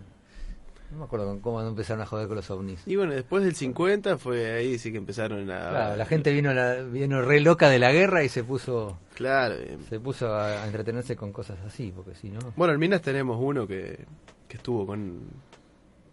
[0.94, 2.82] No me acuerdo cómo empezaron a joder con los ovnis.
[2.86, 5.70] Y bueno, después del 50 fue ahí sí que empezaron a...
[5.70, 9.56] Claro, la gente vino, la- vino re loca de la guerra y se puso Claro.
[9.56, 12.40] eh, se puso a, a entretenerse con cosas así, porque si no.
[12.56, 14.06] Bueno, en Minas tenemos uno que,
[14.48, 15.20] que estuvo con...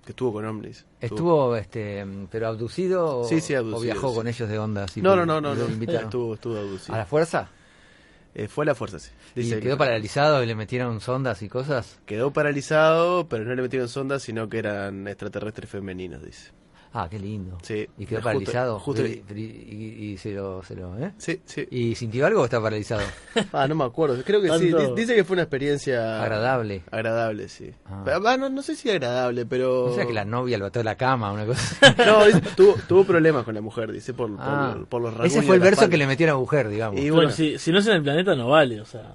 [0.05, 0.87] Que estuvo con Omnis.
[0.99, 4.15] Estuvo, este, pero abducido, o- Sí, sí, o abducido, viajó sí.
[4.17, 4.85] con ellos de onda.
[4.85, 5.69] así No, no, no, no, no.
[5.69, 6.05] invitaron.
[6.05, 6.95] Estuvo, estuvo abducido.
[6.95, 7.51] ¿A la fuerza?
[8.35, 9.11] Eh, fue a la fuerza, sí.
[9.35, 11.99] Dice ¿Y que- quedó paralizado y le metieron sondas y cosas?
[12.07, 16.51] Quedó paralizado, pero no le metieron sondas, sino que eran extraterrestres femeninos, dice.
[16.93, 17.57] Ah, qué lindo.
[17.63, 17.89] Sí.
[17.99, 18.79] ¿Y quedó Justo- paralizado?
[18.81, 21.13] justo- y, y- y se lo, se lo, ¿eh?
[21.19, 21.65] Sí, sí.
[21.71, 23.03] ¿Y sintió algo o está paralizado?
[23.53, 24.21] Ah, no me acuerdo.
[24.25, 24.71] Creo que sí.
[24.73, 26.21] Tanto- Dice que fue una experiencia...
[26.21, 26.83] Agradable.
[26.91, 27.71] Agradable, sí.
[27.87, 28.03] Ah.
[28.05, 29.85] Pero, ah, no, no sé si agradable, pero...
[29.85, 31.95] O sea que la novia lo ató a la cama, una cosa.
[32.07, 34.77] No, dice, tuvo, tuvo problemas con la mujer, dice, por, por- Ah.
[34.89, 36.99] por los rasguños Ese fue el verso que le metió a la mujer, digamos.
[37.01, 39.15] Y Bueno, bueno, si, si no es en el planeta no vale, o sea.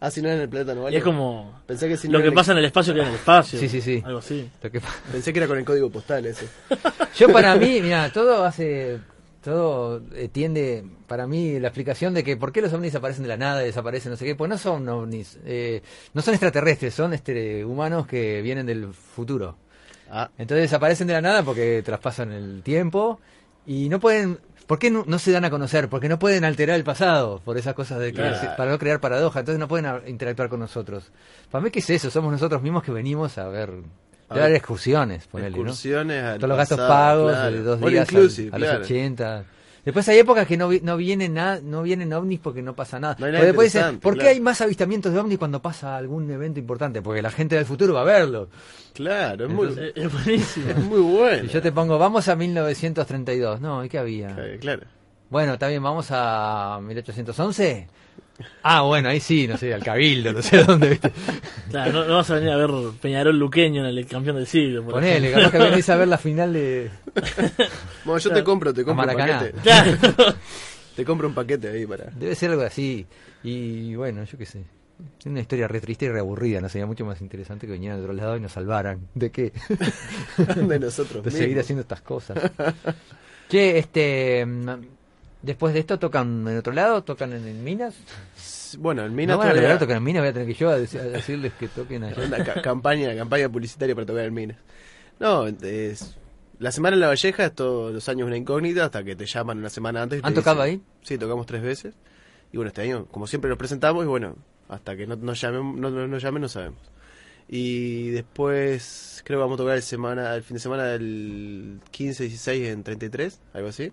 [0.00, 2.14] Ah, si no era en el planeta no Y es como Pensé que si no
[2.14, 3.58] lo era que en el- pasa en el espacio queda en el espacio.
[3.58, 4.02] Sí, sí, sí.
[4.04, 4.50] Algo así.
[4.62, 4.80] Lo que-
[5.12, 6.46] Pensé que era con el código postal ese.
[7.16, 8.98] Yo para mí, mira, todo hace,
[9.44, 13.28] todo eh, tiende, para mí, la explicación de que por qué los ovnis aparecen de
[13.28, 15.82] la nada, desaparecen, no sé qué, pues no son ovnis, eh,
[16.14, 19.56] no son extraterrestres, son este humanos que vienen del futuro.
[20.10, 23.20] Ah, Entonces desaparecen de la nada porque traspasan el tiempo
[23.66, 24.38] y no pueden,
[24.70, 25.88] ¿por qué no, no se dan a conocer?
[25.88, 28.12] Porque no pueden alterar el pasado por esas cosas de
[28.56, 31.10] para no crear paradoja, entonces no pueden interactuar con nosotros.
[31.50, 32.08] Para mí, ¿qué es eso?
[32.08, 33.72] Somos nosotros mismos que venimos a ver,
[34.28, 35.62] A ver, excursiones, ponele, ¿no?
[35.64, 36.94] excursiones al Todos los gastos pasado,
[37.26, 37.50] pagos claro.
[37.56, 38.84] de dos días al- a, los claro.
[38.84, 39.44] 80.
[39.84, 43.00] Después hay épocas que no, vi- no vienen nada, no vienen ovnis porque no pasa
[43.00, 43.16] nada.
[43.18, 44.34] No hay Porque nada después dicen, ¿por qué claro.
[44.34, 47.00] hay más avistamientos de ovnis cuando pasa algún evento importante?
[47.02, 48.48] Porque la gente del futuro va a verlo.
[48.92, 50.70] Claro, es muy, Entonces- Es, es buenísimo.
[50.70, 51.44] es muy bueno.
[51.44, 53.60] Y yo te pongo, vamos a 1932.
[53.60, 54.36] No, ¿y qué había?
[54.38, 54.82] Eh, Claro.
[55.30, 57.88] Bueno, bien, vamos a 1811.
[58.62, 61.12] Ah, bueno, ahí sí, no sé, al Cabildo, no sé dónde, ¿viste?
[61.70, 64.82] Claro, no, no vas a venir a ver Peñarol Luqueño en el campeón del siglo.
[64.84, 65.50] por Ponele, ejemplo.
[65.50, 66.90] capaz que venís a ver la final de...
[68.04, 69.38] Bueno, yo te compro, te compro un Maracaná.
[69.40, 69.60] paquete.
[69.62, 70.34] Claro.
[70.96, 72.06] Te compro un paquete ahí para.
[72.10, 73.06] Debe ser algo así.
[73.42, 74.64] Y bueno, yo qué sé.
[75.18, 76.68] Es una historia re triste y re aburrida, ¿no?
[76.68, 79.08] Sería mucho más interesante que vinieran de otro lado y nos salvaran.
[79.14, 79.52] ¿De qué?
[80.56, 81.34] de nosotros de mismos.
[81.34, 82.38] seguir haciendo estas cosas.
[83.48, 84.44] che, este...
[85.42, 87.94] Después de esto tocan en otro lado, tocan en, en Minas.
[88.78, 90.54] Bueno, en Minas no van a todavía- lograr tocar en Minas, voy a tener que
[90.54, 92.22] yo a, dec- a decirles que toquen allá.
[92.26, 94.58] una ca- campaña, campaña publicitaria para tocar en Minas.
[95.18, 96.16] No, es,
[96.58, 99.58] la semana en La Valleja es todos los años una incógnita hasta que te llaman
[99.58, 100.20] una semana antes.
[100.22, 100.82] y ¿Han tocado dicen- ahí?
[101.02, 101.94] Sí, tocamos tres veces.
[102.52, 104.36] Y bueno, este año, como siempre, nos presentamos y bueno,
[104.68, 106.80] hasta que no nos llamen, no, no, nos llamen no sabemos.
[107.48, 112.24] Y después creo que vamos a tocar el, semana, el fin de semana del 15,
[112.24, 113.92] 16 en 33, algo así.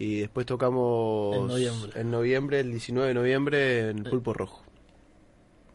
[0.00, 2.00] Y después tocamos En noviembre.
[2.00, 4.64] en noviembre, el 19 de noviembre en Pulpo Rojo.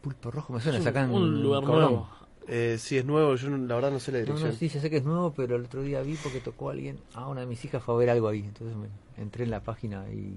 [0.02, 1.80] Pulpo Rojo me suena, Es un- sacan un lugar Cordón.
[1.92, 2.08] nuevo.
[2.48, 4.50] Eh, sí, es nuevo, yo la verdad no sé la dirección.
[4.50, 6.98] no, sí, ya sé que es nuevo, pero el otro día vi porque tocó alguien.
[7.14, 8.40] Ah, una de mis hijas fue a ver algo ahí.
[8.40, 8.88] Entonces me
[9.22, 10.34] entré en la página y.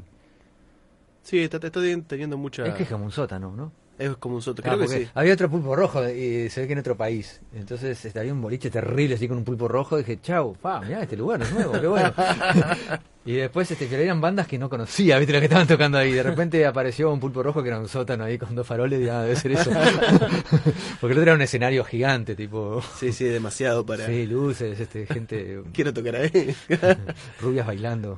[1.24, 2.66] Sí, está, está teni- teniendo mucha...
[2.66, 3.72] Es que es como un sótano, ¿no?
[4.00, 5.08] Es como un soto, Ah, que sí.
[5.14, 7.42] Había otro pulpo rojo y se ve que en otro país.
[7.54, 9.98] Entonces este, había un boliche terrible así con un pulpo rojo.
[9.98, 12.14] dije, chau, pa, mirá, este lugar es nuevo, qué bueno.
[13.26, 16.14] y después este, pero eran bandas que no conocía, viste lo que estaban tocando ahí.
[16.14, 19.02] De repente apareció un pulpo rojo que era un sótano ahí con dos faroles.
[19.02, 19.70] Y ah, debe ser eso.
[21.02, 22.82] porque el otro era un escenario gigante, tipo.
[22.98, 24.06] Sí, sí, demasiado para...
[24.06, 26.56] Sí, luces, este, gente, Quiero tocar ahí.
[27.42, 28.18] rubias bailando.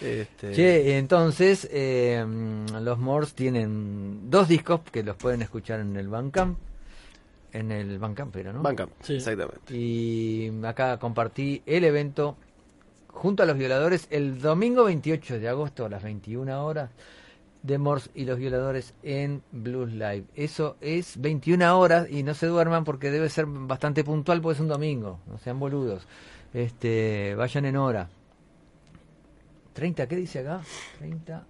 [0.00, 0.52] Este...
[0.52, 2.24] Che, entonces, eh,
[2.80, 6.58] los Moors tienen dos discos que los pueden escuchar en el Bandcamp.
[7.52, 8.62] En el Bandcamp era, ¿no?
[8.62, 9.14] Bandcamp, Sí.
[9.14, 9.74] exactamente.
[9.74, 12.36] Y acá compartí el evento
[13.08, 16.90] junto a los violadores el domingo 28 de agosto a las 21 horas
[17.62, 20.24] de Morse y los violadores en Blues Live.
[20.34, 24.60] Eso es 21 horas y no se duerman porque debe ser bastante puntual porque es
[24.60, 26.06] un domingo, no sean boludos.
[26.52, 28.08] Este, vayan en hora.
[29.76, 30.62] 30, ¿qué dice acá?
[30.98, 31.44] 30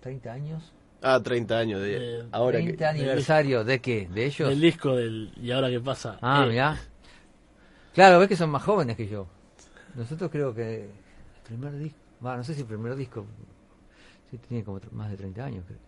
[0.00, 0.72] 30 años.
[1.02, 2.20] Ah, 30 años de...
[2.20, 2.84] Eh, ahora 30 que...
[2.86, 4.08] aniversario de qué?
[4.08, 4.50] ¿De ellos?
[4.50, 6.18] El disco del ¿Y ahora qué pasa?
[6.22, 6.78] Ah, Eh, mirá.
[7.94, 9.26] Claro, ves que son más jóvenes que yo.
[9.94, 10.90] Nosotros creo que el
[11.44, 13.26] primer disco, bueno, no sé si el primer disco,
[14.30, 15.78] sí tenía como más de 30 años, creo.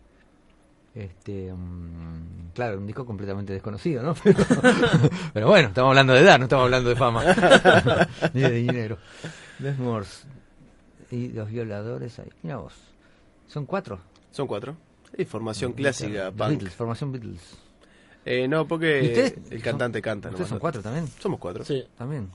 [1.07, 4.15] Este, mm, claro, un disco completamente desconocido, ¿no?
[4.23, 4.37] Pero,
[5.33, 7.25] pero bueno, estamos hablando de edad, no estamos hablando de fama,
[8.35, 8.99] ni de dinero.
[9.61, 10.27] Los Moors
[11.11, 12.31] y los violadores ahí.
[12.43, 12.75] Mira vos,
[13.47, 13.99] son cuatro.
[14.31, 14.77] Son cuatro.
[15.17, 16.51] Y formación clásica, punk.
[16.51, 17.41] Beatles, formación Beatles.
[18.25, 20.29] Eh, no, ¿Y porque el cantante canta.
[20.29, 20.61] ¿Ustedes nomás, son ¿no?
[20.61, 21.09] cuatro también?
[21.19, 21.65] Somos cuatro.
[21.65, 21.85] Sí.
[21.97, 22.29] También.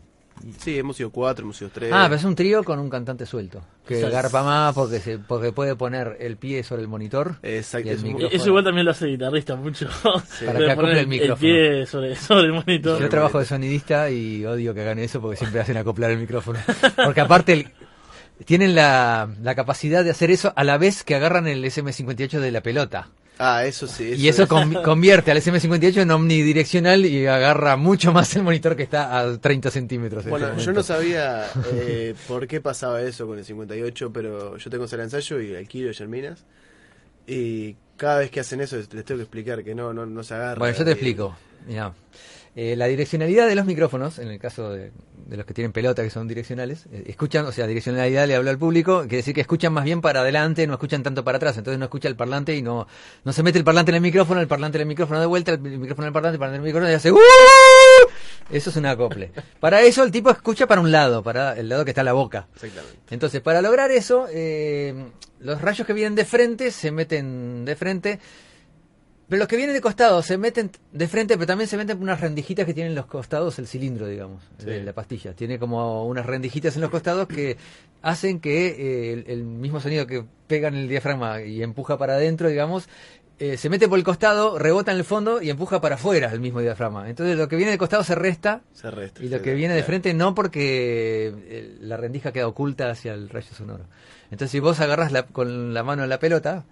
[0.60, 1.92] Sí, hemos sido cuatro, hemos sido tres.
[1.94, 3.62] Ah, pero es un trío con un cantante suelto.
[3.88, 4.16] Que Exacto.
[4.16, 7.38] garpa más porque se, porque puede poner el pie sobre el monitor.
[7.42, 8.34] Exacto, y el es.
[8.34, 9.88] Eso igual también lo hace el guitarrista mucho.
[10.04, 11.40] Para que acople poner el micrófono.
[11.40, 13.00] pie sobre, sobre el monitor.
[13.02, 16.60] Yo trabajo de sonidista y odio que hagan eso porque siempre hacen acoplar el micrófono.
[17.06, 17.72] Porque aparte el-
[18.44, 22.52] tienen la, la capacidad de hacer eso a la vez que agarran el SM58 de
[22.52, 23.10] la pelota.
[23.38, 24.14] Ah, eso sí.
[24.16, 28.78] y eso es- con- convierte al SM58 en omnidireccional y agarra mucho más el monitor
[28.78, 30.24] que está a 30 centímetros.
[30.24, 34.56] en Bueno, este yo no sabía eh, por qué pasaba eso con el 58, pero
[34.58, 36.46] yo tengo de ensayo y alquilo de Germinas.
[37.28, 40.34] Y cada vez que hacen eso les tengo que explicar que no, no, no se
[40.36, 40.60] agarra.
[40.60, 41.36] Bueno, yo te Y- explico.
[41.68, 41.94] Mirá.
[42.56, 44.92] Eh, la direccionalidad de los micrófonos, en el caso de,
[45.26, 48.50] de los que tienen pelota, que son direccionales, eh, escuchan, o sea, direccionalidad le hablo
[48.50, 51.58] al público, quiere decir que escuchan más bien para adelante, no escuchan tanto para atrás,
[51.58, 52.88] entonces no escucha el parlante y no,
[53.24, 55.52] no se mete el parlante en el micrófono, el parlante en el micrófono de vuelta,
[55.52, 57.18] el micrófono en el parlante, el parlante en el micrófono y hace ¡Uh!
[58.52, 59.32] Eso es un acople.
[59.60, 62.48] Para eso el tipo escucha para un lado, para el lado que está la boca.
[62.54, 63.00] Exactamente.
[63.10, 64.94] Entonces, para lograr eso, eh,
[65.40, 68.20] los rayos que vienen de frente se meten de frente,
[69.28, 72.04] pero los que vienen de costado se meten de frente, pero también se meten por
[72.04, 74.66] unas rendijitas que tienen los costados el cilindro, digamos, Sí.
[74.66, 75.34] de la pastilla.
[75.34, 77.58] Tiene como unas rendijitas en los costados que
[78.02, 82.14] hacen que eh, el, el mismo sonido que pega en el diafragma y empuja para
[82.16, 82.88] adentro, digamos,
[83.38, 86.40] eh, se mete por el costado, rebota en el fondo y empuja para afuera el
[86.40, 87.10] mismo diafragma.
[87.10, 89.22] Entonces, lo que viene de costado se resta Se resta.
[89.22, 89.88] y lo que viene de claro.
[89.88, 93.86] frente no porque eh, la rendija queda oculta hacia el rayo sonoro.
[94.32, 96.64] Entonces si vos agarras la, con la mano la pelota,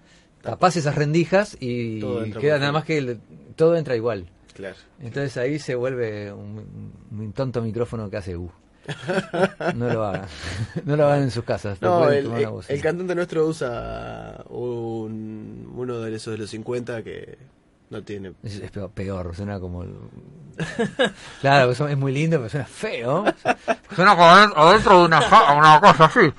[0.44, 2.00] tapás esas rendijas y
[2.40, 3.20] queda nada más que el-
[3.56, 4.26] todo entra igual.
[4.54, 4.76] Claro.
[5.00, 8.50] Entonces ahí se vuelve un, un tonto micrófono que hace U.
[9.74, 10.26] No lo hagan.
[10.84, 11.80] No lo hagan en sus casas.
[11.82, 12.28] No, el,
[12.80, 17.38] cantante nuestro usa un, uno de esos de los 50 que
[17.90, 18.34] no tiene.
[18.42, 19.84] Es, es peor, peor, suena como...
[21.40, 23.24] Claro, eso es muy lindo, pero suena feo.
[23.94, 24.24] Suena como
[24.68, 26.32] adentro de una, ja- una cosa así.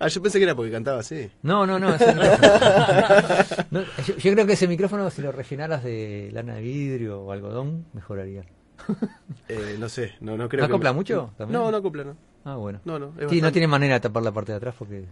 [0.00, 1.30] Ah, yo pensé que era porque cantaba así.
[1.42, 1.94] No, no, no.
[1.94, 3.66] ese micrófono.
[3.70, 7.32] No, yo, yo creo que ese micrófono, si lo rellenaras de lana de vidrio o
[7.32, 8.42] algodón, mejoraría.
[9.48, 11.32] Eh, no sé, no, no creo ¿No acopla mucho?
[11.38, 11.58] también?
[11.58, 12.16] No, no acopla, no.
[12.44, 12.80] Ah, bueno.
[12.84, 15.04] No, no, Sí, no tiene manera de tapar la parte de atrás porque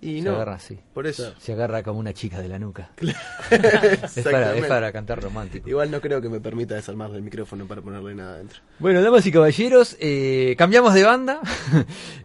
[0.00, 0.78] Y se no, agarra así.
[0.94, 1.34] por eso.
[1.38, 2.92] Se agarra como una chica de la nuca.
[3.50, 5.68] es, para, es para cantar romántico.
[5.68, 8.60] Igual no creo que me permita desarmar el micrófono para ponerle nada adentro.
[8.78, 11.40] Bueno, damas y caballeros, eh, cambiamos de banda.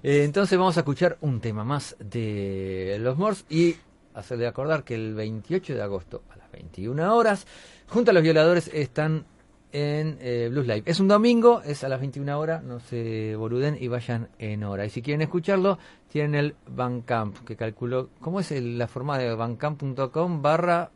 [0.06, 3.78] Eh, entonces vamos a escuchar un tema más de los Mors y
[4.14, 7.48] hacerle acordar que el 28 de agosto a las 21 horas,
[7.88, 9.26] junto a los violadores, están
[9.74, 10.84] en eh, Blues Live.
[10.86, 14.86] Es un domingo, es a las 21 horas, no se boluden y vayan en hora.
[14.86, 15.78] Y si quieren escucharlo,
[16.10, 20.92] tienen el Bandcamp, que calculó, ¿cómo es el- la forma de bandcamp.com barra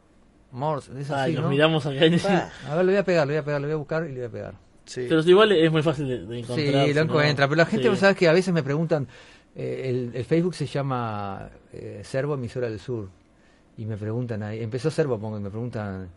[0.52, 0.90] Mors?
[0.90, 1.50] Es así, nos ¿no?
[1.50, 2.20] miramos acá y
[2.70, 4.10] A ver, lo voy a pegar, lo voy a pegar, lo voy a buscar y
[4.10, 4.54] lo voy a pegar.
[4.86, 5.06] sí.
[5.10, 6.86] Pero igual es muy fácil de, de encontrar.
[6.88, 7.90] Sí, lo no- encuentra, pero la gente, Sí.
[7.90, 9.08] vos sabes que a veces me preguntan,
[9.56, 13.10] eh, el, el Facebook se llama eh, Servo Emisora del Sur,
[13.76, 16.10] y me preguntan ahí, empezó Servo, pongo, y me preguntan,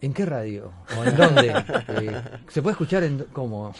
[0.00, 0.72] ¿en qué radio?
[0.98, 1.54] ¿O en dónde?
[1.88, 3.72] Eh, ¿Se puede escuchar en cómo?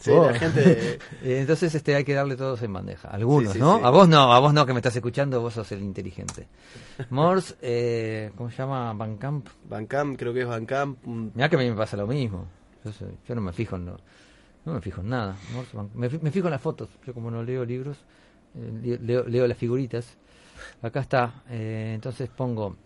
[0.00, 0.26] Sí, Oh.
[0.30, 0.98] la gente.
[1.22, 3.08] Eh, Entonces este hay que darle todos en bandeja.
[3.08, 3.84] Algunos, Sí, sí, ¿no?
[3.84, 6.48] A vos no, a vos no que me estás escuchando, vos sos el inteligente.
[7.10, 8.92] Morse, eh, ¿cómo se llama?
[8.92, 9.48] Bandcamp.
[9.68, 10.98] Bancamp, creo que es Bancamp.
[11.04, 12.46] mm, Mirá que a mí me pasa lo mismo.
[12.84, 14.00] Yo, soy- yo no me fijo en lo-
[14.64, 15.36] no me fijo en nada.
[15.52, 16.88] Morse Me, me fijo en las fotos.
[17.06, 17.98] Yo como no leo libros,
[18.54, 20.16] eh, le- leo, leo las figuritas.
[20.82, 21.42] Acá está.
[21.50, 22.76] entonces pongo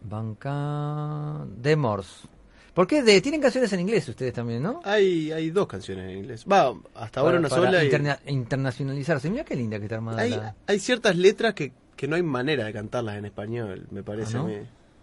[0.00, 2.28] Banca de Morse.
[2.74, 3.02] ¿Por qué?
[3.02, 4.80] De, tienen canciones en inglés ustedes también, ¿no?
[4.84, 6.44] Hay, hay dos canciones en inglés.
[6.50, 7.82] Va, hasta ahora Para- una para sola.
[7.82, 9.28] y- interna- internacionalizarse.
[9.30, 10.22] Mira qué linda que está armada.
[10.22, 14.02] hay, la- hay ciertas letras que, que no hay manera de cantarlas en español, me
[14.04, 14.44] parece ¿Ah, no?
[14.46, 14.56] a mí.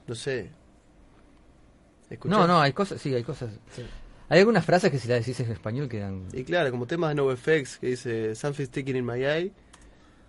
[0.07, 0.49] No sé.
[2.09, 2.37] ¿Escuchás?
[2.37, 3.49] No, no, hay cosas, sí, hay cosas.
[4.29, 6.27] Hay algunas frases que si las decís en español quedan...
[6.33, 9.51] Y claro, como temas de NoFX que dice Something sticking in my eye,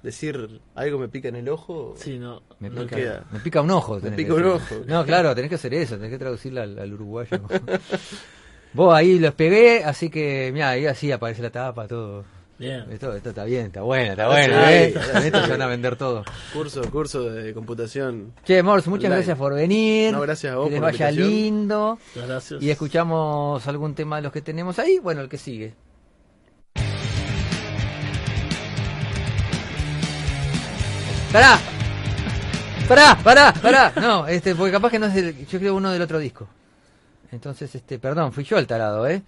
[0.03, 1.95] decir algo me pica en el ojo.
[1.97, 2.43] Sí, no.
[2.61, 3.25] Me No pica, queda.
[3.33, 3.99] me pica un ojo.
[4.01, 4.75] Me pica un ojo.
[4.87, 7.41] No, claro, tenés que hacer eso, tenés que traducirla al, al uruguayo.
[8.73, 12.25] Vos ahí los pegué, así que, mira, ahí así aparece la tapa, todo.
[12.59, 12.85] Bien.
[12.91, 14.73] Esto, esto está bien, está buena, está buena, sí.
[14.75, 14.95] ¿eh?
[15.27, 16.25] Esto se van a vender todo.
[16.55, 18.33] Curso, curso de computación.
[18.45, 19.17] Che, Mors, muchas Online.
[19.17, 20.13] gracias por venir.
[20.13, 21.37] No, gracias a vos Que les vaya invitación.
[21.37, 21.99] lindo.
[22.15, 22.63] Gracias.
[22.63, 24.99] Y escuchamos algún tema de los que tenemos ahí.
[24.99, 25.75] Bueno, el que sigue.
[31.33, 31.59] ¡Pará!
[32.89, 33.93] Pará, pará, pará.
[34.01, 36.47] No, este, porque capaz que no es del, yo creo uno del otro disco.
[37.33, 39.23] Entonces, este, perdón, fui yo el tarado, ¿eh?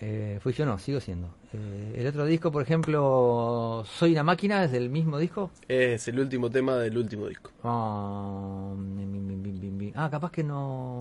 [0.00, 1.28] Eh, fui yo no, sigo siendo.
[1.52, 5.50] Eh, el otro disco, por ejemplo, Soy una máquina, es del mismo disco.
[5.68, 7.50] Es el último tema del último disco.
[7.62, 9.92] Ah, mi, mi, mi, mi, mi.
[9.94, 10.98] Ah, capaz que no.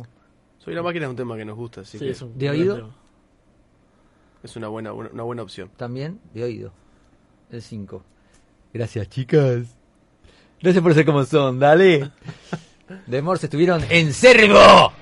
[0.60, 2.50] Soy una máquina es un tema que nos gusta, así Sí, que es un ¿De
[2.50, 2.76] oído?
[2.76, 2.96] tema.
[4.44, 5.70] es una buena, buena- una buena opción.
[5.78, 6.74] También de oído.
[7.52, 8.04] El 5.
[8.74, 9.78] Gracias, chicas.
[10.64, 12.10] Gracias por ser como son, dale.
[13.06, 14.94] De Morse estuvieron en Cergo.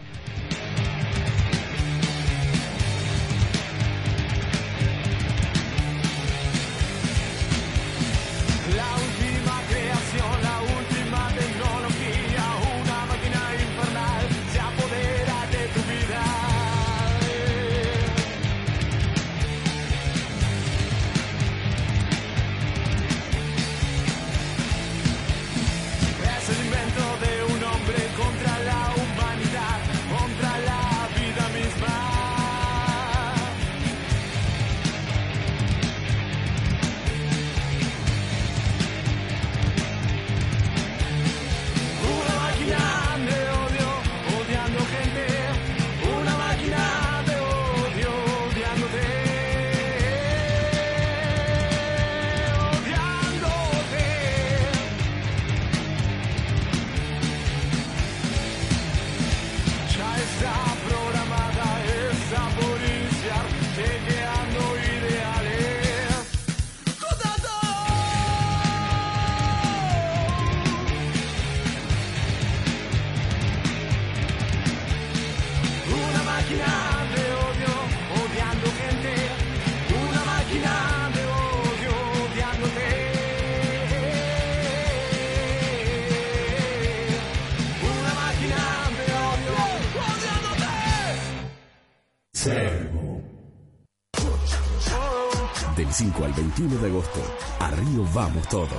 [96.61, 97.19] 21 de agosto,
[97.59, 98.69] a Río vamos todos.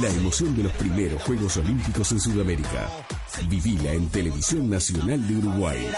[0.00, 2.88] La emoción de los primeros Juegos Olímpicos en Sudamérica.
[3.48, 5.90] Vivila en Televisión Nacional de Uruguay.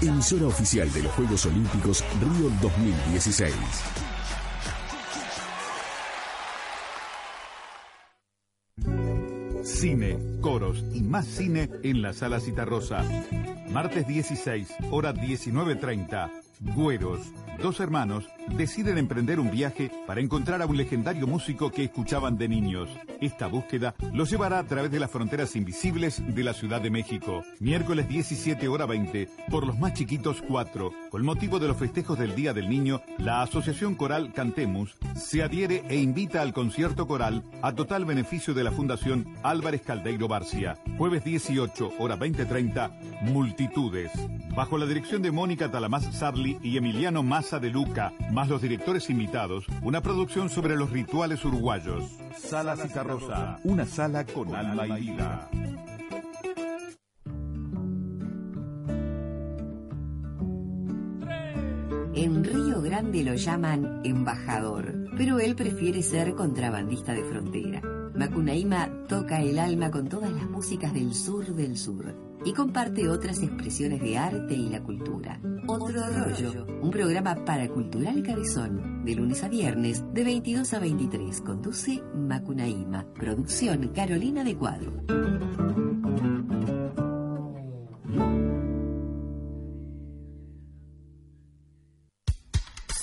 [0.00, 3.52] Emisora oficial de los Juegos Olímpicos Río 2016.
[9.64, 13.04] Cine, coros y más cine en la Sala Citarrosa.
[13.70, 16.30] Martes 16, hora 19.30.
[16.64, 17.20] Güeros,
[17.60, 18.24] dos hermanos,
[18.56, 22.88] deciden emprender un viaje para encontrar a un legendario músico que escuchaban de niños.
[23.20, 27.42] Esta búsqueda los llevará a través de las fronteras invisibles de la Ciudad de México.
[27.58, 30.92] Miércoles 17, hora 20, por los más chiquitos 4.
[31.10, 35.82] Con motivo de los festejos del Día del Niño, la Asociación Coral Cantemos se adhiere
[35.88, 40.78] e invita al concierto coral a total beneficio de la Fundación Álvarez Caldeiro Barcia.
[40.96, 44.12] Jueves 18, hora 20.30, Multitudes.
[44.54, 49.08] Bajo la dirección de Mónica Talamás Sarli y Emiliano Massa de Luca, más los directores
[49.10, 52.04] invitados, una producción sobre los rituales uruguayos.
[52.36, 55.48] Sala Citarrosa, una sala con alma y vida.
[62.14, 67.80] En Río Grande lo llaman embajador, pero él prefiere ser contrabandista de frontera.
[68.14, 73.42] Macunaíma toca el alma con todas las músicas del sur del sur y comparte otras
[73.42, 75.40] expresiones de arte y la cultura.
[75.66, 81.40] Otro rollo, un programa para Cultural Cabezón, de lunes a viernes, de 22 a 23.
[81.40, 83.06] Conduce Macunaíma.
[83.14, 84.92] Producción Carolina de Cuadro.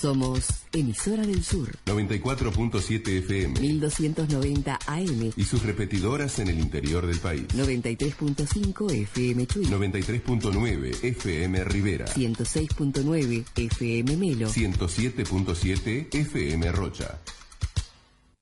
[0.10, 7.20] Somos emisora del sur, 94.7 FM 1290 AM, y sus repetidoras en el interior del
[7.20, 7.46] país.
[7.50, 12.08] 93.5 FM Chuy, 93.9 FM Rivera.
[12.08, 17.20] 106.9 FM Melo, 107.7 FM Rocha.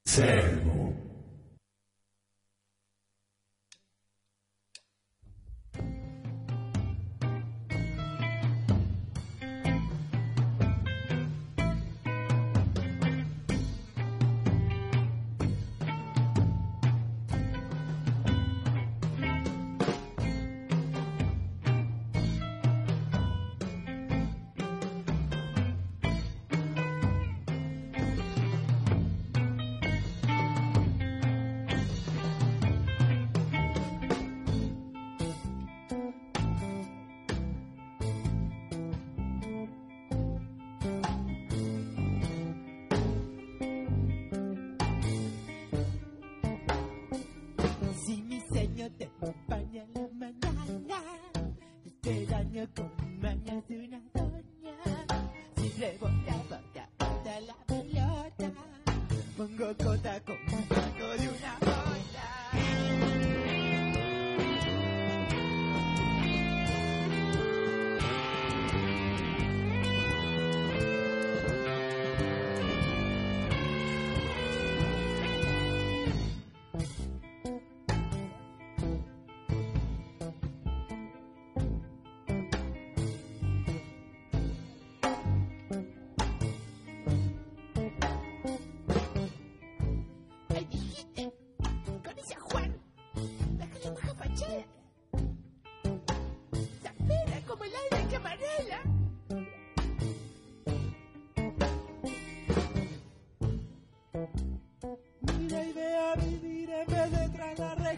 [0.05, 1.16] a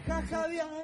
[0.08, 0.79] Kakak yang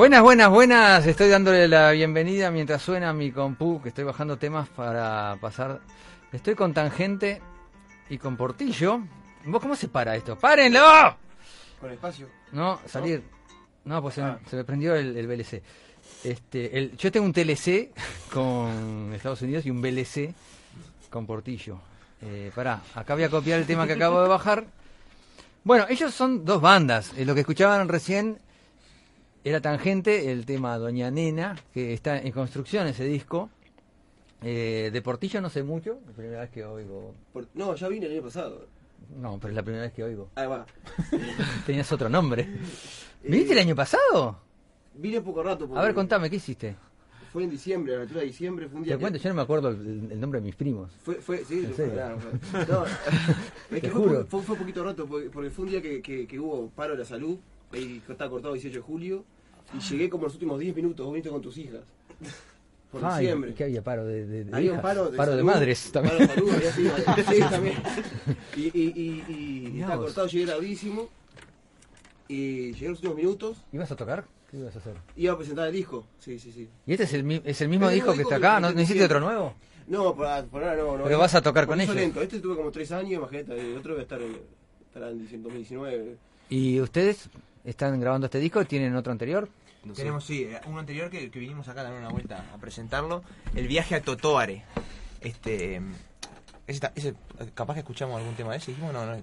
[0.00, 1.06] Buenas, buenas, buenas.
[1.06, 5.78] Estoy dándole la bienvenida mientras suena mi compu, que estoy bajando temas para pasar.
[6.32, 7.42] Estoy con Tangente
[8.08, 9.00] y con Portillo.
[9.44, 10.38] ¿Vos cómo se para esto?
[10.38, 10.80] ¡Párenlo!
[11.78, 12.28] Con espacio.
[12.52, 13.22] No, salir.
[13.84, 14.38] No, pues se, Ah.
[14.48, 15.62] se me prendió el, el VLC.
[16.24, 17.90] Este, el, yo tengo un TLC
[18.32, 20.32] con Estados Unidos y un VLC
[21.10, 21.78] con Portillo.
[22.22, 24.64] Eh, pará, acá voy a copiar el tema que acabo de bajar.
[25.62, 27.12] Bueno, ellos son dos bandas.
[27.18, 28.38] Eh, lo que escuchaban recién
[29.44, 33.50] era Tangente, el tema Doña Nena, que está en construcción ese disco.
[34.42, 37.14] Eh, de Portillo no sé mucho, la primera vez que oigo.
[37.32, 38.66] Por- no, ya vine el año pasado.
[39.18, 40.28] No, pero es la primera vez que oigo.
[40.34, 40.64] Ahí va.
[41.66, 42.48] Tenías otro nombre.
[43.22, 44.38] ¿Viniste el año pasado?
[44.94, 45.68] Vine poco rato.
[45.76, 46.76] A ver, contame, ¿qué hiciste?
[47.32, 49.28] Fue en diciembre, a la altura de diciembre, fue un día Te que- cuento, yo
[49.28, 50.90] no me acuerdo el, el nombre de mis primos.
[51.02, 52.92] Fue, fue, sí, claro, fue- no, es
[53.70, 54.26] Te que fue, juro.
[54.26, 56.94] fue, fue un poquito rato, porque, porque fue un día que, que, que hubo paro
[56.94, 57.38] de la salud,
[57.72, 59.24] y estaba cortado el 18 de julio,
[59.74, 61.80] y llegué como los últimos 10 minutos, vos viniste con tus hijas.
[62.90, 63.54] Por Ay, diciembre.
[63.54, 63.82] ¿qué había?
[63.82, 66.16] Paro de, de, de Había un paro de, paro de madres también.
[66.18, 66.96] Paro de salud, había sido,
[67.30, 67.76] sí, también.
[68.56, 71.08] Y, y, y, y estaba cortado, llegué gravísimo,
[72.26, 74.24] y llegué los últimos minutos, ¿Ibas a tocar?
[74.50, 74.94] ¿Qué ibas a hacer?
[75.16, 76.68] iba a presentar el disco, sí, sí, sí.
[76.86, 78.58] ¿Y este es el, es el mismo El disco que está acá?
[78.58, 79.54] ¿No, que ¿no hiciste otro nuevo?
[79.86, 81.04] No, por, por ahora no, no.
[81.04, 81.94] Pero vas a tocar con ellos.
[81.94, 82.20] lento.
[82.22, 84.36] Este tuve como 3 años, imagínate, el otro va a estar en,
[84.86, 86.16] estará en 2019.
[86.48, 87.28] ¿Y ustedes
[87.64, 88.64] están grabando este disco?
[88.64, 89.48] ¿Tienen otro anterior?
[89.94, 93.22] Tenemos, sí, eh, uno anterior que, que vinimos acá a dar una vuelta a presentarlo.
[93.54, 94.62] El viaje a Totoare.
[95.20, 95.76] Este.
[95.76, 95.82] Ese,
[96.66, 97.14] está- ese,
[97.54, 98.72] capaz que escuchamos algún tema de ese.
[98.72, 99.20] Dijimos, no, no.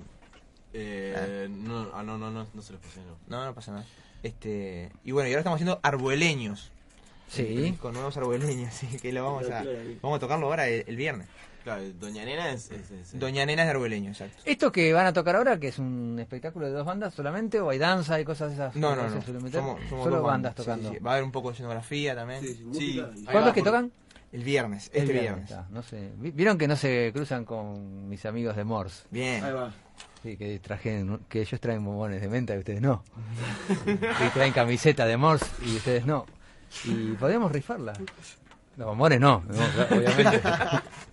[0.74, 3.18] Eh, no, ah, no, no, no, no se los pasé, no.
[3.28, 3.86] No, no pasa nada.
[4.24, 6.72] Este, y bueno, y ahora estamos haciendo Arbueleños.
[7.30, 7.78] Sí.
[7.82, 9.64] Con nuevos arbueleños, sí, que lo vamos a,
[10.02, 11.28] vamos a tocarlo ahora el, el viernes.
[11.68, 12.72] Claro, Doña Nena es...
[12.72, 14.38] es- es- Doña Nena es de Arbueleño, exacto.
[14.46, 17.60] ¿Esto que van a tocar ahora, que es un espectáculo de dos bandas solamente?
[17.60, 18.76] ¿O hay danza y cosas de esas?
[18.78, 19.22] No, no, se no.
[19.22, 19.60] suelen meter?
[19.60, 20.92] Somos, somos Solo dos bandas Sí, tocando.
[20.92, 21.00] sí.
[21.00, 22.40] Va a haber un poco de escenografía también.
[22.42, 23.92] Sí, sí, música y- ¿Cuándo es que tocan?
[24.32, 25.70] El viernes, El este viernes, viernes.
[25.72, 26.12] no sé.
[26.18, 29.04] Vi- Vieron que no se cruzan con mis amigos de Morse.
[29.12, 29.44] Bien.
[29.44, 29.74] Ahí va.
[30.24, 33.04] Sí, que trajen, que ellos traen bombones de menta y ustedes no.
[33.86, 36.26] y traen camiseta de Morse y ustedes no.
[36.86, 37.92] Y podríamos rifarla.
[38.78, 40.40] Los bombones no, no, obviamente.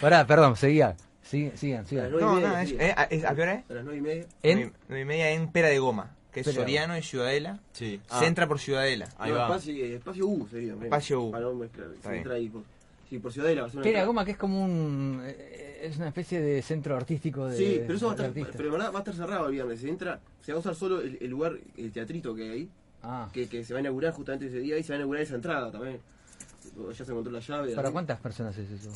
[0.00, 0.96] Pará, perdón, seguía.
[1.22, 2.10] Sigan, sigan, sigan.
[2.12, 2.76] Nueve y No, es- sí.
[2.78, 3.70] eh, a- es- ¿a qué hora es?
[3.70, 4.24] A las 9 y media.
[4.42, 4.58] ¿En?
[4.58, 7.58] Nueve- nueve y media en Pera de Goma, que es Pera de Soriano y Ciudadela.
[7.72, 8.00] Sí.
[8.18, 9.08] Se entra por Ciudadela.
[9.18, 9.46] Ahí no, va.
[9.46, 10.72] Espacio, eh, espacio U sería.
[10.74, 10.84] menos.
[10.84, 11.30] Espacio U.
[11.32, 11.88] Para no mezclar.
[11.88, 12.18] Está Se bien.
[12.22, 12.62] entra ahí por,
[13.10, 13.62] sí, por Ciudadela.
[13.62, 14.04] va a ser una Pera.
[14.04, 15.22] Goma, que es como un.
[15.24, 17.56] eh, Es una especie de centro artístico de.
[17.56, 18.54] Sí, pero eso va a de estar, artistas.
[18.56, 19.80] pero en verdad va a estar cerrado el viernes.
[19.80, 22.68] Se entra, se va a usar solo el, el lugar, el teatrito que hay ahí,
[23.02, 25.22] Ah, que, que se va a inaugurar justamente ese día y se va a inaugurar
[25.22, 26.00] esa entrada también.
[26.96, 27.74] Ya se encontró la llave.
[27.74, 27.92] ¿Para ahí.
[27.92, 28.90] cuántas personas es eso?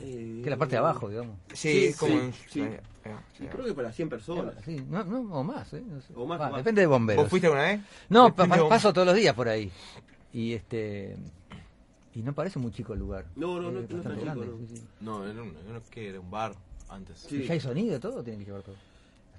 [0.00, 1.36] Eh, Que es la parte de abajo, digamos.
[1.52, 4.54] Sí, Sí, es como sí, un- creo que para 100 personas.
[4.64, 5.82] Sí, no, no, o más, ¿eh?
[5.86, 6.12] No sé.
[6.16, 6.58] O más, Va, más.
[6.58, 7.22] depende de bomberos.
[7.24, 7.80] ¿Vos fuiste alguna vez?
[8.08, 9.70] No, pa- pa- paso todos los días por ahí.
[10.32, 11.16] Y este.
[12.14, 13.26] Y no parece muy chico el lugar.
[13.36, 14.58] No, no, no, Eh, no es tan bastante chico, grande, no.
[14.68, 14.82] sí, sí.
[15.00, 16.20] No, era un, era un- ¿qué era?
[16.20, 16.54] Un bar
[16.88, 17.18] antes.
[17.18, 17.36] Sí.
[17.36, 18.16] ¿Y ¿Ya hay sonido todo?
[18.18, 18.74] o Tienen que llevar todo.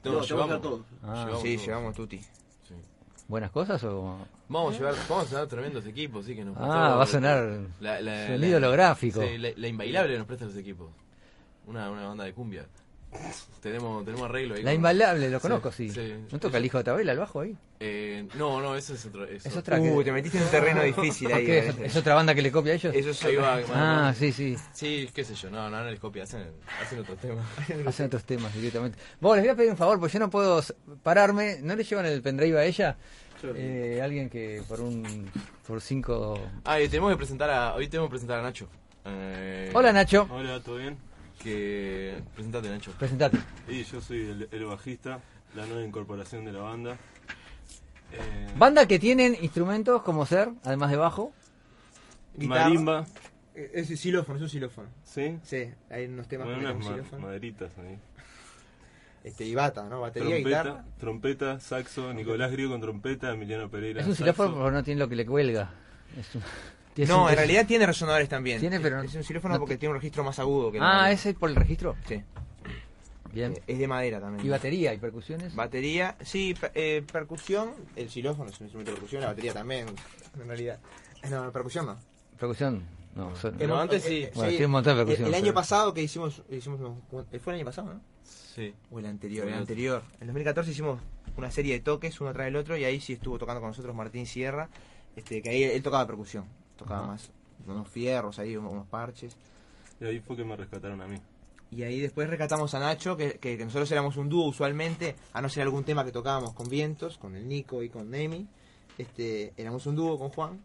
[0.06, 0.62] No, No, llevamos.
[0.62, 0.86] todo.
[1.04, 1.66] Ah, Llevamos Sí, todo.
[1.66, 2.22] llevamos tutti.
[3.30, 4.18] ¿Buenas cosas o.?
[4.50, 7.60] Vamos a llevar, vamos a llevar tremendos equipos, sí que nos Ah, va a sonar
[7.80, 9.22] la- la- sonido la- holográfico.
[9.22, 9.52] Sí, la,
[10.18, 10.90] nos presta los equipos.
[11.68, 12.66] Una, una banda de cumbia.
[13.62, 14.62] Tenemos, tenemos arreglo ahí.
[14.64, 15.90] La con- Invalable, lo conozco, sí.
[15.90, 16.16] sí.
[16.32, 17.58] ¿No toca el hijo de Tabela, el bajo ahí?
[17.82, 19.26] Eh, no, no, eso es otro.
[19.26, 19.50] Eso.
[19.50, 21.46] Es otra Uh, que- te metiste en un terreno difícil ahí.
[21.46, 22.96] ¿Qué es, otra banda que le copia a ellos?
[22.96, 24.56] Eso es Ahí va, Ah, sí, sí.
[24.74, 26.46] Sí, qué sé yo, no, no, no les copia, hacen,
[26.82, 27.46] hacen otros temas.
[27.88, 28.98] Hacen otros temas directamente.
[29.20, 30.62] Vos, les voy a pedir un favor, porque yo no puedo
[31.04, 31.58] pararme.
[31.62, 32.96] ¿No le llevan el pendrive a ella?
[33.56, 35.30] Eh, alguien que por un.
[35.68, 36.40] por cinco.
[36.66, 38.68] Ah, y tenemos que presentar a, hoy tenemos que presentar a Nacho.
[39.06, 40.28] Eh, Hola, Nacho.
[40.30, 40.98] Hola, ¿todo bien?
[41.42, 42.92] Que, presentate, Nacho.
[43.00, 43.38] Presentate.
[43.68, 45.20] Y yo soy el, el bajista,
[45.56, 46.98] la nueva incorporación de la banda.
[48.12, 51.32] Eh, Banda que tienen instrumentos como ser, además de bajo.
[52.38, 53.06] Marimba,
[53.56, 54.90] Eh, Es un xilófono, es un xilófono.
[55.04, 55.38] ¿Sí?
[55.44, 57.22] Sí, hay unos temas Bueno, con unas un ma- xilófono.
[57.28, 57.98] maderitas ahí.
[59.24, 60.00] Este, y bata, ¿no?
[60.02, 60.86] Batería, Trompeta, guitarra.
[60.98, 64.02] trompeta, saxo, Nicolás Griego con trompeta, Emiliano Pereira.
[64.02, 64.24] Es un saxo.
[64.24, 65.72] xilófono porque no tiene lo que le cuelga.
[66.18, 66.42] Es un-
[67.08, 68.60] No, un- en realidad tiene resonadores también.
[68.60, 70.88] Tiene, pero Es un xilófono no porque tiene un registro más agudo que el Ah,
[70.94, 71.12] normal.
[71.14, 71.96] ¿ese es por el registro?
[72.08, 72.22] Sí.
[73.32, 73.54] Bien.
[73.54, 74.46] Eh, Es de madera también.
[74.46, 75.54] ¿Y batería y percusiones?
[75.56, 77.72] Batería, sí, per- eh, percusión.
[77.96, 79.86] El xilófono es un instrumento de percusión, la batería también,
[80.42, 80.80] en realidad.
[81.24, 81.98] Eh, No, percusión no.
[82.40, 82.84] Percusión.
[83.16, 85.28] No, son- Hemos- antes eh, eh, Bueno, tiene un montón de el- percusión.
[85.30, 86.98] El, año pasado que hicimos, hicimos unos-
[87.42, 88.02] fue el año pasado, ¿no?
[88.24, 88.74] Sí.
[88.92, 90.02] O el anterior, el el anterior.
[90.22, 91.00] En 2014 hicimos
[91.38, 93.96] una serie de toques, uno tras el otro, y ahí sí estuvo tocando con nosotros
[93.96, 94.70] Martín Sierra,
[95.16, 96.46] este, que ahí él tocaba percusión,
[96.80, 97.08] tocaba Ajá.
[97.12, 97.32] más
[97.68, 99.36] unos fierros ahí, unos, parches.
[100.02, 101.18] Y ahí fue que me rescataron a mí.
[101.72, 105.42] Y ahí después rescatamos a Nacho, que, que- que nosotros éramos un dúo usualmente, a
[105.42, 108.48] no ser algún tema que tocábamos con vientos, con el Nico y con Nemi.
[108.98, 110.60] Este, éramos un dúo con Juan.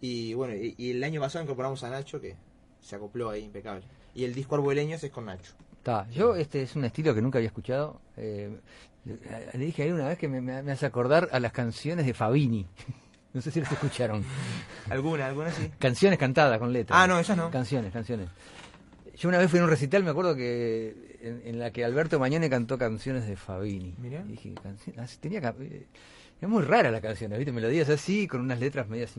[0.00, 2.36] Y bueno, y, y el año pasado incorporamos a Nacho, que
[2.80, 3.82] se acopló ahí impecable.
[4.14, 5.52] Y el disco Arbueleños es con Nacho.
[5.78, 8.00] Está, yo este es un estilo que nunca había escuchado.
[8.16, 8.60] eh,
[9.04, 9.18] le,
[9.58, 12.14] le dije ahí una vez que me, me- me hace acordar a las canciones de
[12.14, 12.66] Fabini.
[13.36, 14.24] No sé si las escucharon.
[14.88, 15.70] ¿Alguna, alguna sí?
[15.78, 16.98] Canciones cantadas con letras.
[16.98, 17.50] Ah, no, esas no.
[17.50, 18.28] Canciones, canciones.
[19.18, 22.18] Yo una vez fui a un recital, me acuerdo que en, en la que Alberto
[22.18, 23.94] Mañone cantó canciones de Fabini.
[23.98, 24.22] Mirá.
[24.26, 25.86] Y dije, canci- ah, tenía eh,
[26.40, 27.52] es muy rara la canción, ¿viste?
[27.52, 29.12] Melodías así, con unas letras medias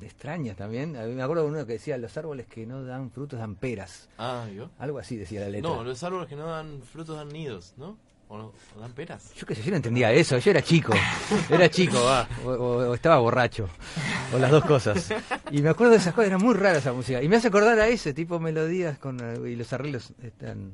[0.00, 0.96] extrañas también.
[0.96, 3.56] A mí me acuerdo de uno que decía, los árboles que no dan frutos dan
[3.56, 4.08] peras.
[4.16, 4.70] Ah, ¿yo?
[4.78, 5.68] Algo así decía la letra.
[5.70, 7.96] No, los árboles que no dan frutos dan nidos, ¿no?
[8.32, 9.34] ¿O, dan peras?
[9.34, 10.92] Yo qué sé, yo no entendía eso, yo era chico,
[11.50, 13.68] era chico, va, o, o- o estaba borracho,
[14.32, 15.12] o las dos cosas.
[15.50, 17.20] Y me acuerdo de esas cosas, era muy rara esa música.
[17.22, 20.72] Y me hace acordar a ese tipo de melodías con, eh, y los arreglos están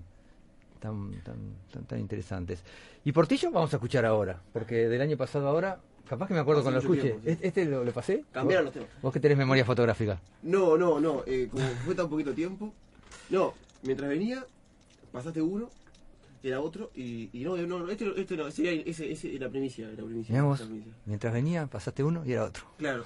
[0.80, 1.36] tan, tan,
[1.72, 2.62] tan, tan interesantes.
[3.06, 6.60] Y Portillo vamos a escuchar ahora, porque del año pasado ahora, capaz que me acuerdo
[6.60, 7.20] Hace cuando lo mucho escuché.
[7.22, 7.46] tiempo, sí.
[7.48, 8.22] ¿Este lo, lo pasé?
[8.32, 9.02] Cambiaron ¿Vos- los temas.
[9.02, 10.20] Vos que tenés memoria fotográfica.
[10.42, 11.22] No, no, no.
[11.26, 12.70] Eh, como fue tan poquito tiempo.
[13.30, 14.44] No, mientras venía,
[15.10, 15.70] pasaste uno,
[16.48, 19.48] era otro, y, y no, no, no, este, este no, ese, era- ese, ese era
[19.48, 20.32] primicia, era primicia.
[20.32, 20.92] Mirá vos, era primicia.
[21.04, 22.64] mientras venía, pasaste uno y era otro.
[22.78, 23.04] Claro.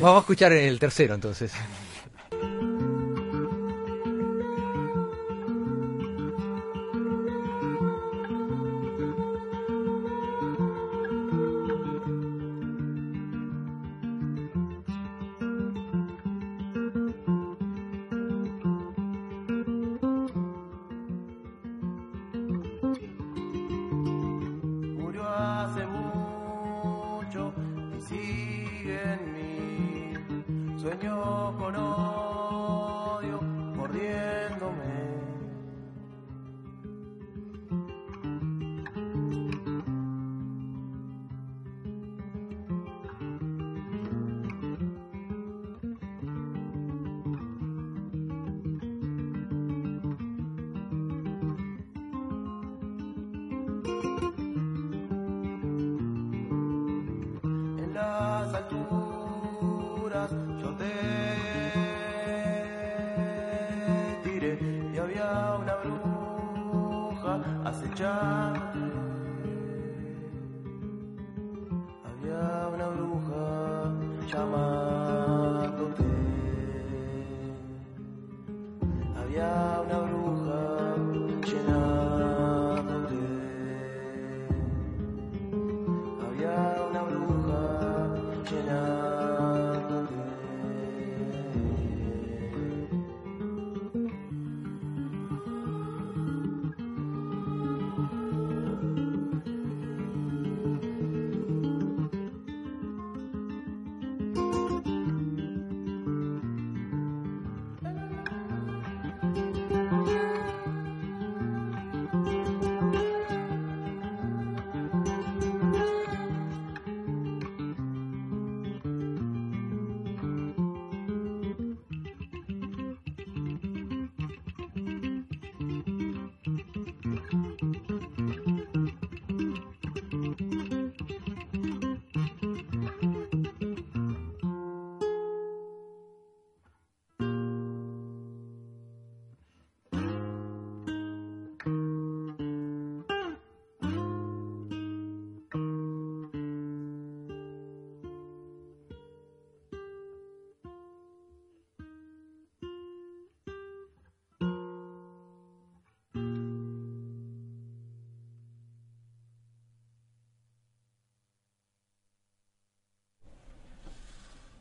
[0.00, 1.52] Vamos a escuchar el tercero entonces.
[67.94, 68.53] job.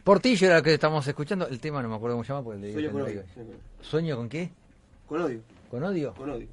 [0.03, 1.47] Portillo era el que estamos escuchando.
[1.47, 2.43] El tema no me acuerdo cómo se llama.
[2.43, 3.23] Porque le Sueño con odio.
[3.23, 3.59] sueño con odio.
[3.81, 4.51] ¿Sueño con qué?
[5.07, 5.39] Con odio.
[5.71, 6.13] ¿Con odio?
[6.13, 6.47] Con odio.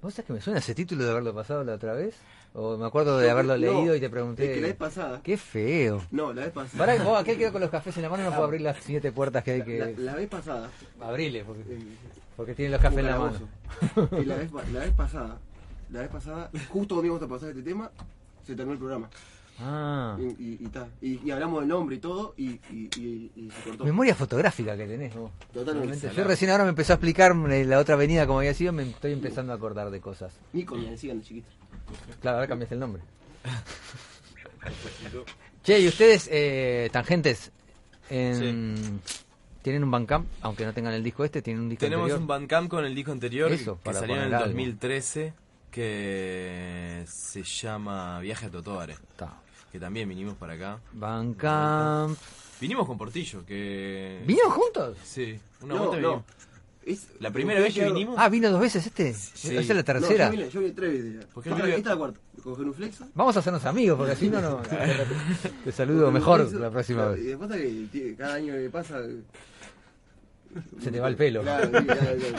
[0.00, 2.14] ¿Vos sabés que me suena ese título de haberlo pasado la otra vez?
[2.54, 4.52] O me acuerdo de haberlo No, leído y te es pregunté.
[4.54, 5.20] que la vez pasada.
[5.22, 6.02] Qué feo.
[6.10, 6.78] No, la vez pasada.
[6.86, 9.12] Pará, vos aquel quedó con los cafés en la mano no puedo abrir las siete
[9.12, 9.78] puertas que hay que.
[9.78, 10.70] La, la vez pasada.
[11.00, 11.78] Abrile, porque, eh,
[12.36, 13.38] porque tiene los cafés en la mano.
[14.20, 15.38] Y la vez, la vez pasada,
[15.90, 17.90] la vez pasada, justo cuando íbamos a pasar este tema,
[18.46, 19.08] se terminó el programa.
[19.60, 20.16] Ah.
[20.18, 20.88] Y, y, y, ta.
[21.00, 23.84] y, y hablamos del nombre y todo, y, y, y- y se cortó.
[23.84, 25.30] Memoria fotográfica que tenés vos.
[25.52, 26.10] Totalmente.
[26.16, 28.82] Yo recién ahora me empezó a explicar eh, la otra avenida como había sido, me
[28.82, 30.32] estoy empezando a acordar de cosas.
[30.52, 31.48] Nico me decían de chiquito.
[32.20, 33.02] Claro, ahora cambiaste el nombre.
[35.62, 37.52] Che, ¿y ustedes, eh, tangentes,
[38.10, 39.00] en-
[39.62, 40.26] tienen un Bandcamp?
[40.40, 42.20] Aunque no tengan el disco este, tienen un disco Tenemos anterior?
[42.20, 44.46] un Bandcamp con el disco anterior Eso, que salió en el poner algo.
[44.48, 45.34] 2013
[45.70, 48.96] que se llama Viaje a Totore.
[49.72, 50.78] Que también vinimos para acá.
[50.92, 52.16] Bandcamp.
[52.60, 54.22] Vinimos con Portillo, que...
[54.26, 54.98] ¿Vinieron juntos?
[55.02, 56.08] Sí, una No, vuelta no.
[56.08, 56.24] vinimos.
[56.84, 58.16] Es- La primera vez que vinimos...
[58.18, 59.14] Ah, vino dos veces este.
[59.14, 59.50] Sí.
[59.56, 60.26] Esa es la tercera.
[60.28, 62.20] No, yo, vine, yo vine tres veces esta, él vive- esta es la cuarta.
[62.42, 63.08] Con Genuflexa.
[63.14, 64.56] Vamos a hacernos amigos, porque así no, no.
[65.64, 67.20] Te saludo mejor la próxima vez.
[67.20, 67.50] Y después
[67.90, 69.00] que cada año que pasa.
[70.80, 71.42] Se te va el pelo.
[71.42, 72.36] Claro, sí, claro, claro.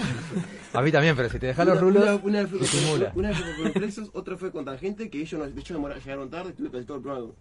[0.74, 3.11] A mí también, pero si te dejas los rulos, Una, una vez fue con, disimula.
[3.16, 6.49] una vez fue con Genuflexos, otra fue con Tangente, que ellos de hecho llegaron tarde,
[6.51, 7.32] estuve casi todo el programa.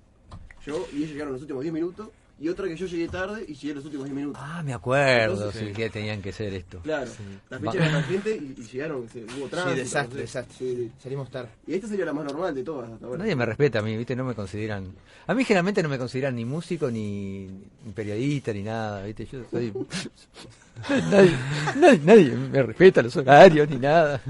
[0.66, 2.08] Yo y ellos llegaron los últimos 10 minutos.
[2.42, 4.42] Y otra que yo llegué tarde y llegué los últimos 10 minutos.
[4.44, 6.80] Ah, me acuerdo, Entonces, sí, que tenían que ser esto.
[6.80, 7.08] Claro,
[7.48, 9.76] la fecha Va- era Tangente y, y llegaron, se- hubo tránsito.
[9.76, 10.20] desastre, no sé.
[10.22, 10.56] desastre.
[10.58, 10.92] Sí, sí.
[11.00, 11.50] Salimos tarde.
[11.68, 13.18] Y esta sería la más normal de todas hasta ahora.
[13.18, 14.16] Nadie me respeta a mí, ¿viste?
[14.16, 14.86] No me consideran.
[15.28, 17.46] A mí generalmente no me consideran ni músico, ni,
[17.84, 19.24] ni periodista, ni nada, ¿viste?
[19.26, 19.72] Yo soy.
[21.10, 21.36] nadie,
[21.76, 24.20] nadie, nadie me respeta los horarios, ni nada.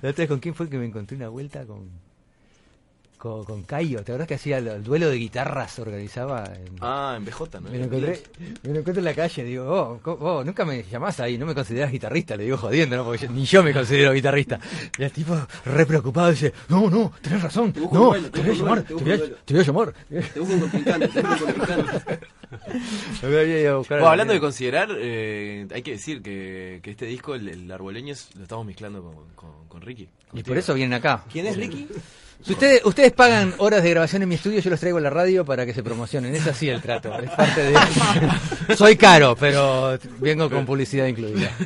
[0.00, 1.66] La otra vez, ¿con quién fue que me encontré una vuelta?
[1.66, 1.90] Con.
[3.18, 5.76] Con, con Cayo, ¿te acuerdas que hacía el, el duelo de guitarras?
[5.80, 6.44] Organizaba.
[6.54, 7.68] en- Ah, en BJ, ¿no?
[7.68, 8.22] me lo encontré,
[8.62, 9.64] me lo encuentro en la calle, digo,
[10.04, 13.04] oh, oh, nunca me llamás ahí, no me considerás guitarrista, le digo jodiendo, ¿no?
[13.04, 14.60] Porque yo- ni yo me considero guitarrista.
[14.96, 18.30] Y el tipo, re preocupado, dice, no, no, tenés razón, Te busco no, duelo, te
[18.30, 19.92] te voy busco llamar, te te voy a, busco te voy a llamar.
[20.08, 22.16] Te busco te busco
[23.22, 26.22] voy a ir a buscar a Bueno, la hablando de considerar, eh, hay que decir
[26.22, 30.08] que, que este disco, el, el Arboleños, lo estamos mezclando con, con, con Ricky.
[30.34, 31.24] Y por eso vienen acá.
[31.32, 31.88] ¿Quién es Ricky?
[32.42, 35.10] Si ustedes, ustedes pagan horas de grabación en mi estudio, yo los traigo a la
[35.10, 36.34] radio para que se promocionen.
[36.34, 37.12] Es así el trato.
[37.18, 37.76] Es parte de.
[38.76, 41.50] Soy caro, pero vengo con publicidad incluida.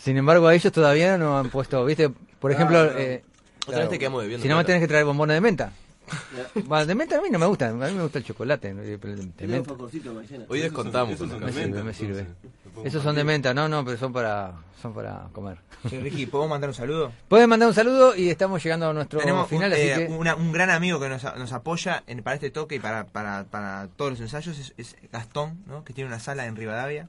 [0.00, 2.10] Sin embargo, a ellos todavía no han puesto, ¿viste?
[2.38, 2.98] Por ejemplo, Ah, no.
[2.98, 3.22] eh,
[3.66, 5.72] Otra vez te quedamos debiendo Si no me tenés que traer bombones de menta.
[6.66, 8.68] Bueno, de menta a mí no me gusta, a mí me gusta el chocolate.
[8.70, 9.70] eh, pero De Tengo menta.
[9.70, 10.44] favorcito de maicena.
[10.48, 11.14] Hoy descontamos.
[11.14, 12.20] Esos son Me de sirve, menta, me sirve.
[12.20, 12.84] entonces.
[12.84, 15.58] Esos son de menta, no, no, pero son para, son para comer.
[15.88, 17.12] Che, Ricky, ¿podemos mandar un saludo?
[17.28, 20.12] Pueden mandar un saludo y estamos llegando a nuestro Tenemos final, un, así eh, que...
[20.12, 23.44] una- un gran amigo que nos, nos apoya en, para este toque y para, para,
[23.44, 25.84] para todos los ensayos es, es Gastón, ¿no?
[25.84, 27.08] que tiene una sala en Rivadavia.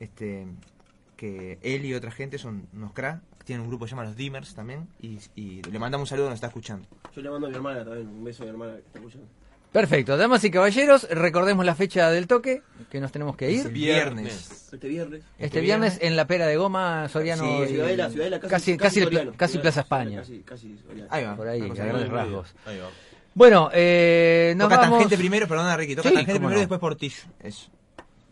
[0.00, 0.46] Este,
[1.16, 3.22] que él y otra gente son unos cracks.
[3.44, 4.88] Tienen un grupo que se llama Los Dimmers también.
[5.00, 6.86] Y, y le mandamos un saludo, nos está escuchando.
[7.14, 9.26] Yo le mando a mi hermana también, un beso a mi hermana que está escuchando.
[9.72, 13.68] Perfecto, damas y caballeros, recordemos la fecha del toque, que nos tenemos que ir.
[13.70, 14.68] Viernes.
[14.70, 15.22] Este viernes.
[15.38, 19.00] Este viernes en la Pera de Goma, Soriano, Sí, y- Ciudadela, Ciudadela, casi, casi, casi,
[19.00, 20.42] el pla- Soriano, casi Ciudadela, Plaza Ciudadela, España.
[20.44, 21.06] Casi, casi.
[21.08, 21.36] Ahí va.
[21.36, 22.54] Por ahí, a grandes rasgos.
[22.66, 22.88] Ahí va.
[23.34, 24.98] Bueno, eh, nos Toca vamos...
[24.98, 25.96] Tangente primero, perdona Ricky.
[25.96, 26.56] Toca Sí, Tangente primero no.
[26.58, 27.16] y después Portillo.
[27.40, 27.70] Eso.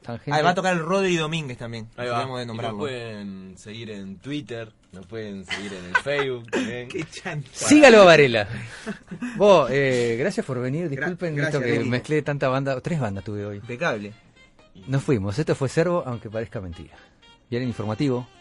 [0.02, 0.32] Tangente.
[0.32, 1.88] Ah, va a tocar el Rodri Domínguez también.
[1.96, 2.18] Ahí va.
[2.20, 2.78] De Y nos nombrarlo.
[2.78, 6.88] pueden seguir en Twitter, nos pueden seguir en el Facebook también.
[6.90, 7.48] Qué chanta.
[7.52, 8.48] Sígalo a Varela.
[9.36, 10.88] Vos, eh, gracias por venir.
[10.88, 12.80] Disculpen gracias, esto que mezclé tanta banda.
[12.80, 13.56] Tres bandas tuve hoy.
[13.56, 14.12] Impecable.
[14.86, 15.38] Nos fuimos.
[15.38, 16.94] Esto fue Servo, aunque parezca mentira.
[17.50, 18.20] Informativo.
[18.20, 18.39] Mí el ego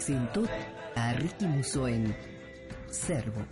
[0.00, 0.44] presentó
[0.96, 2.16] a Ricky Musso en
[2.88, 3.44] Servo.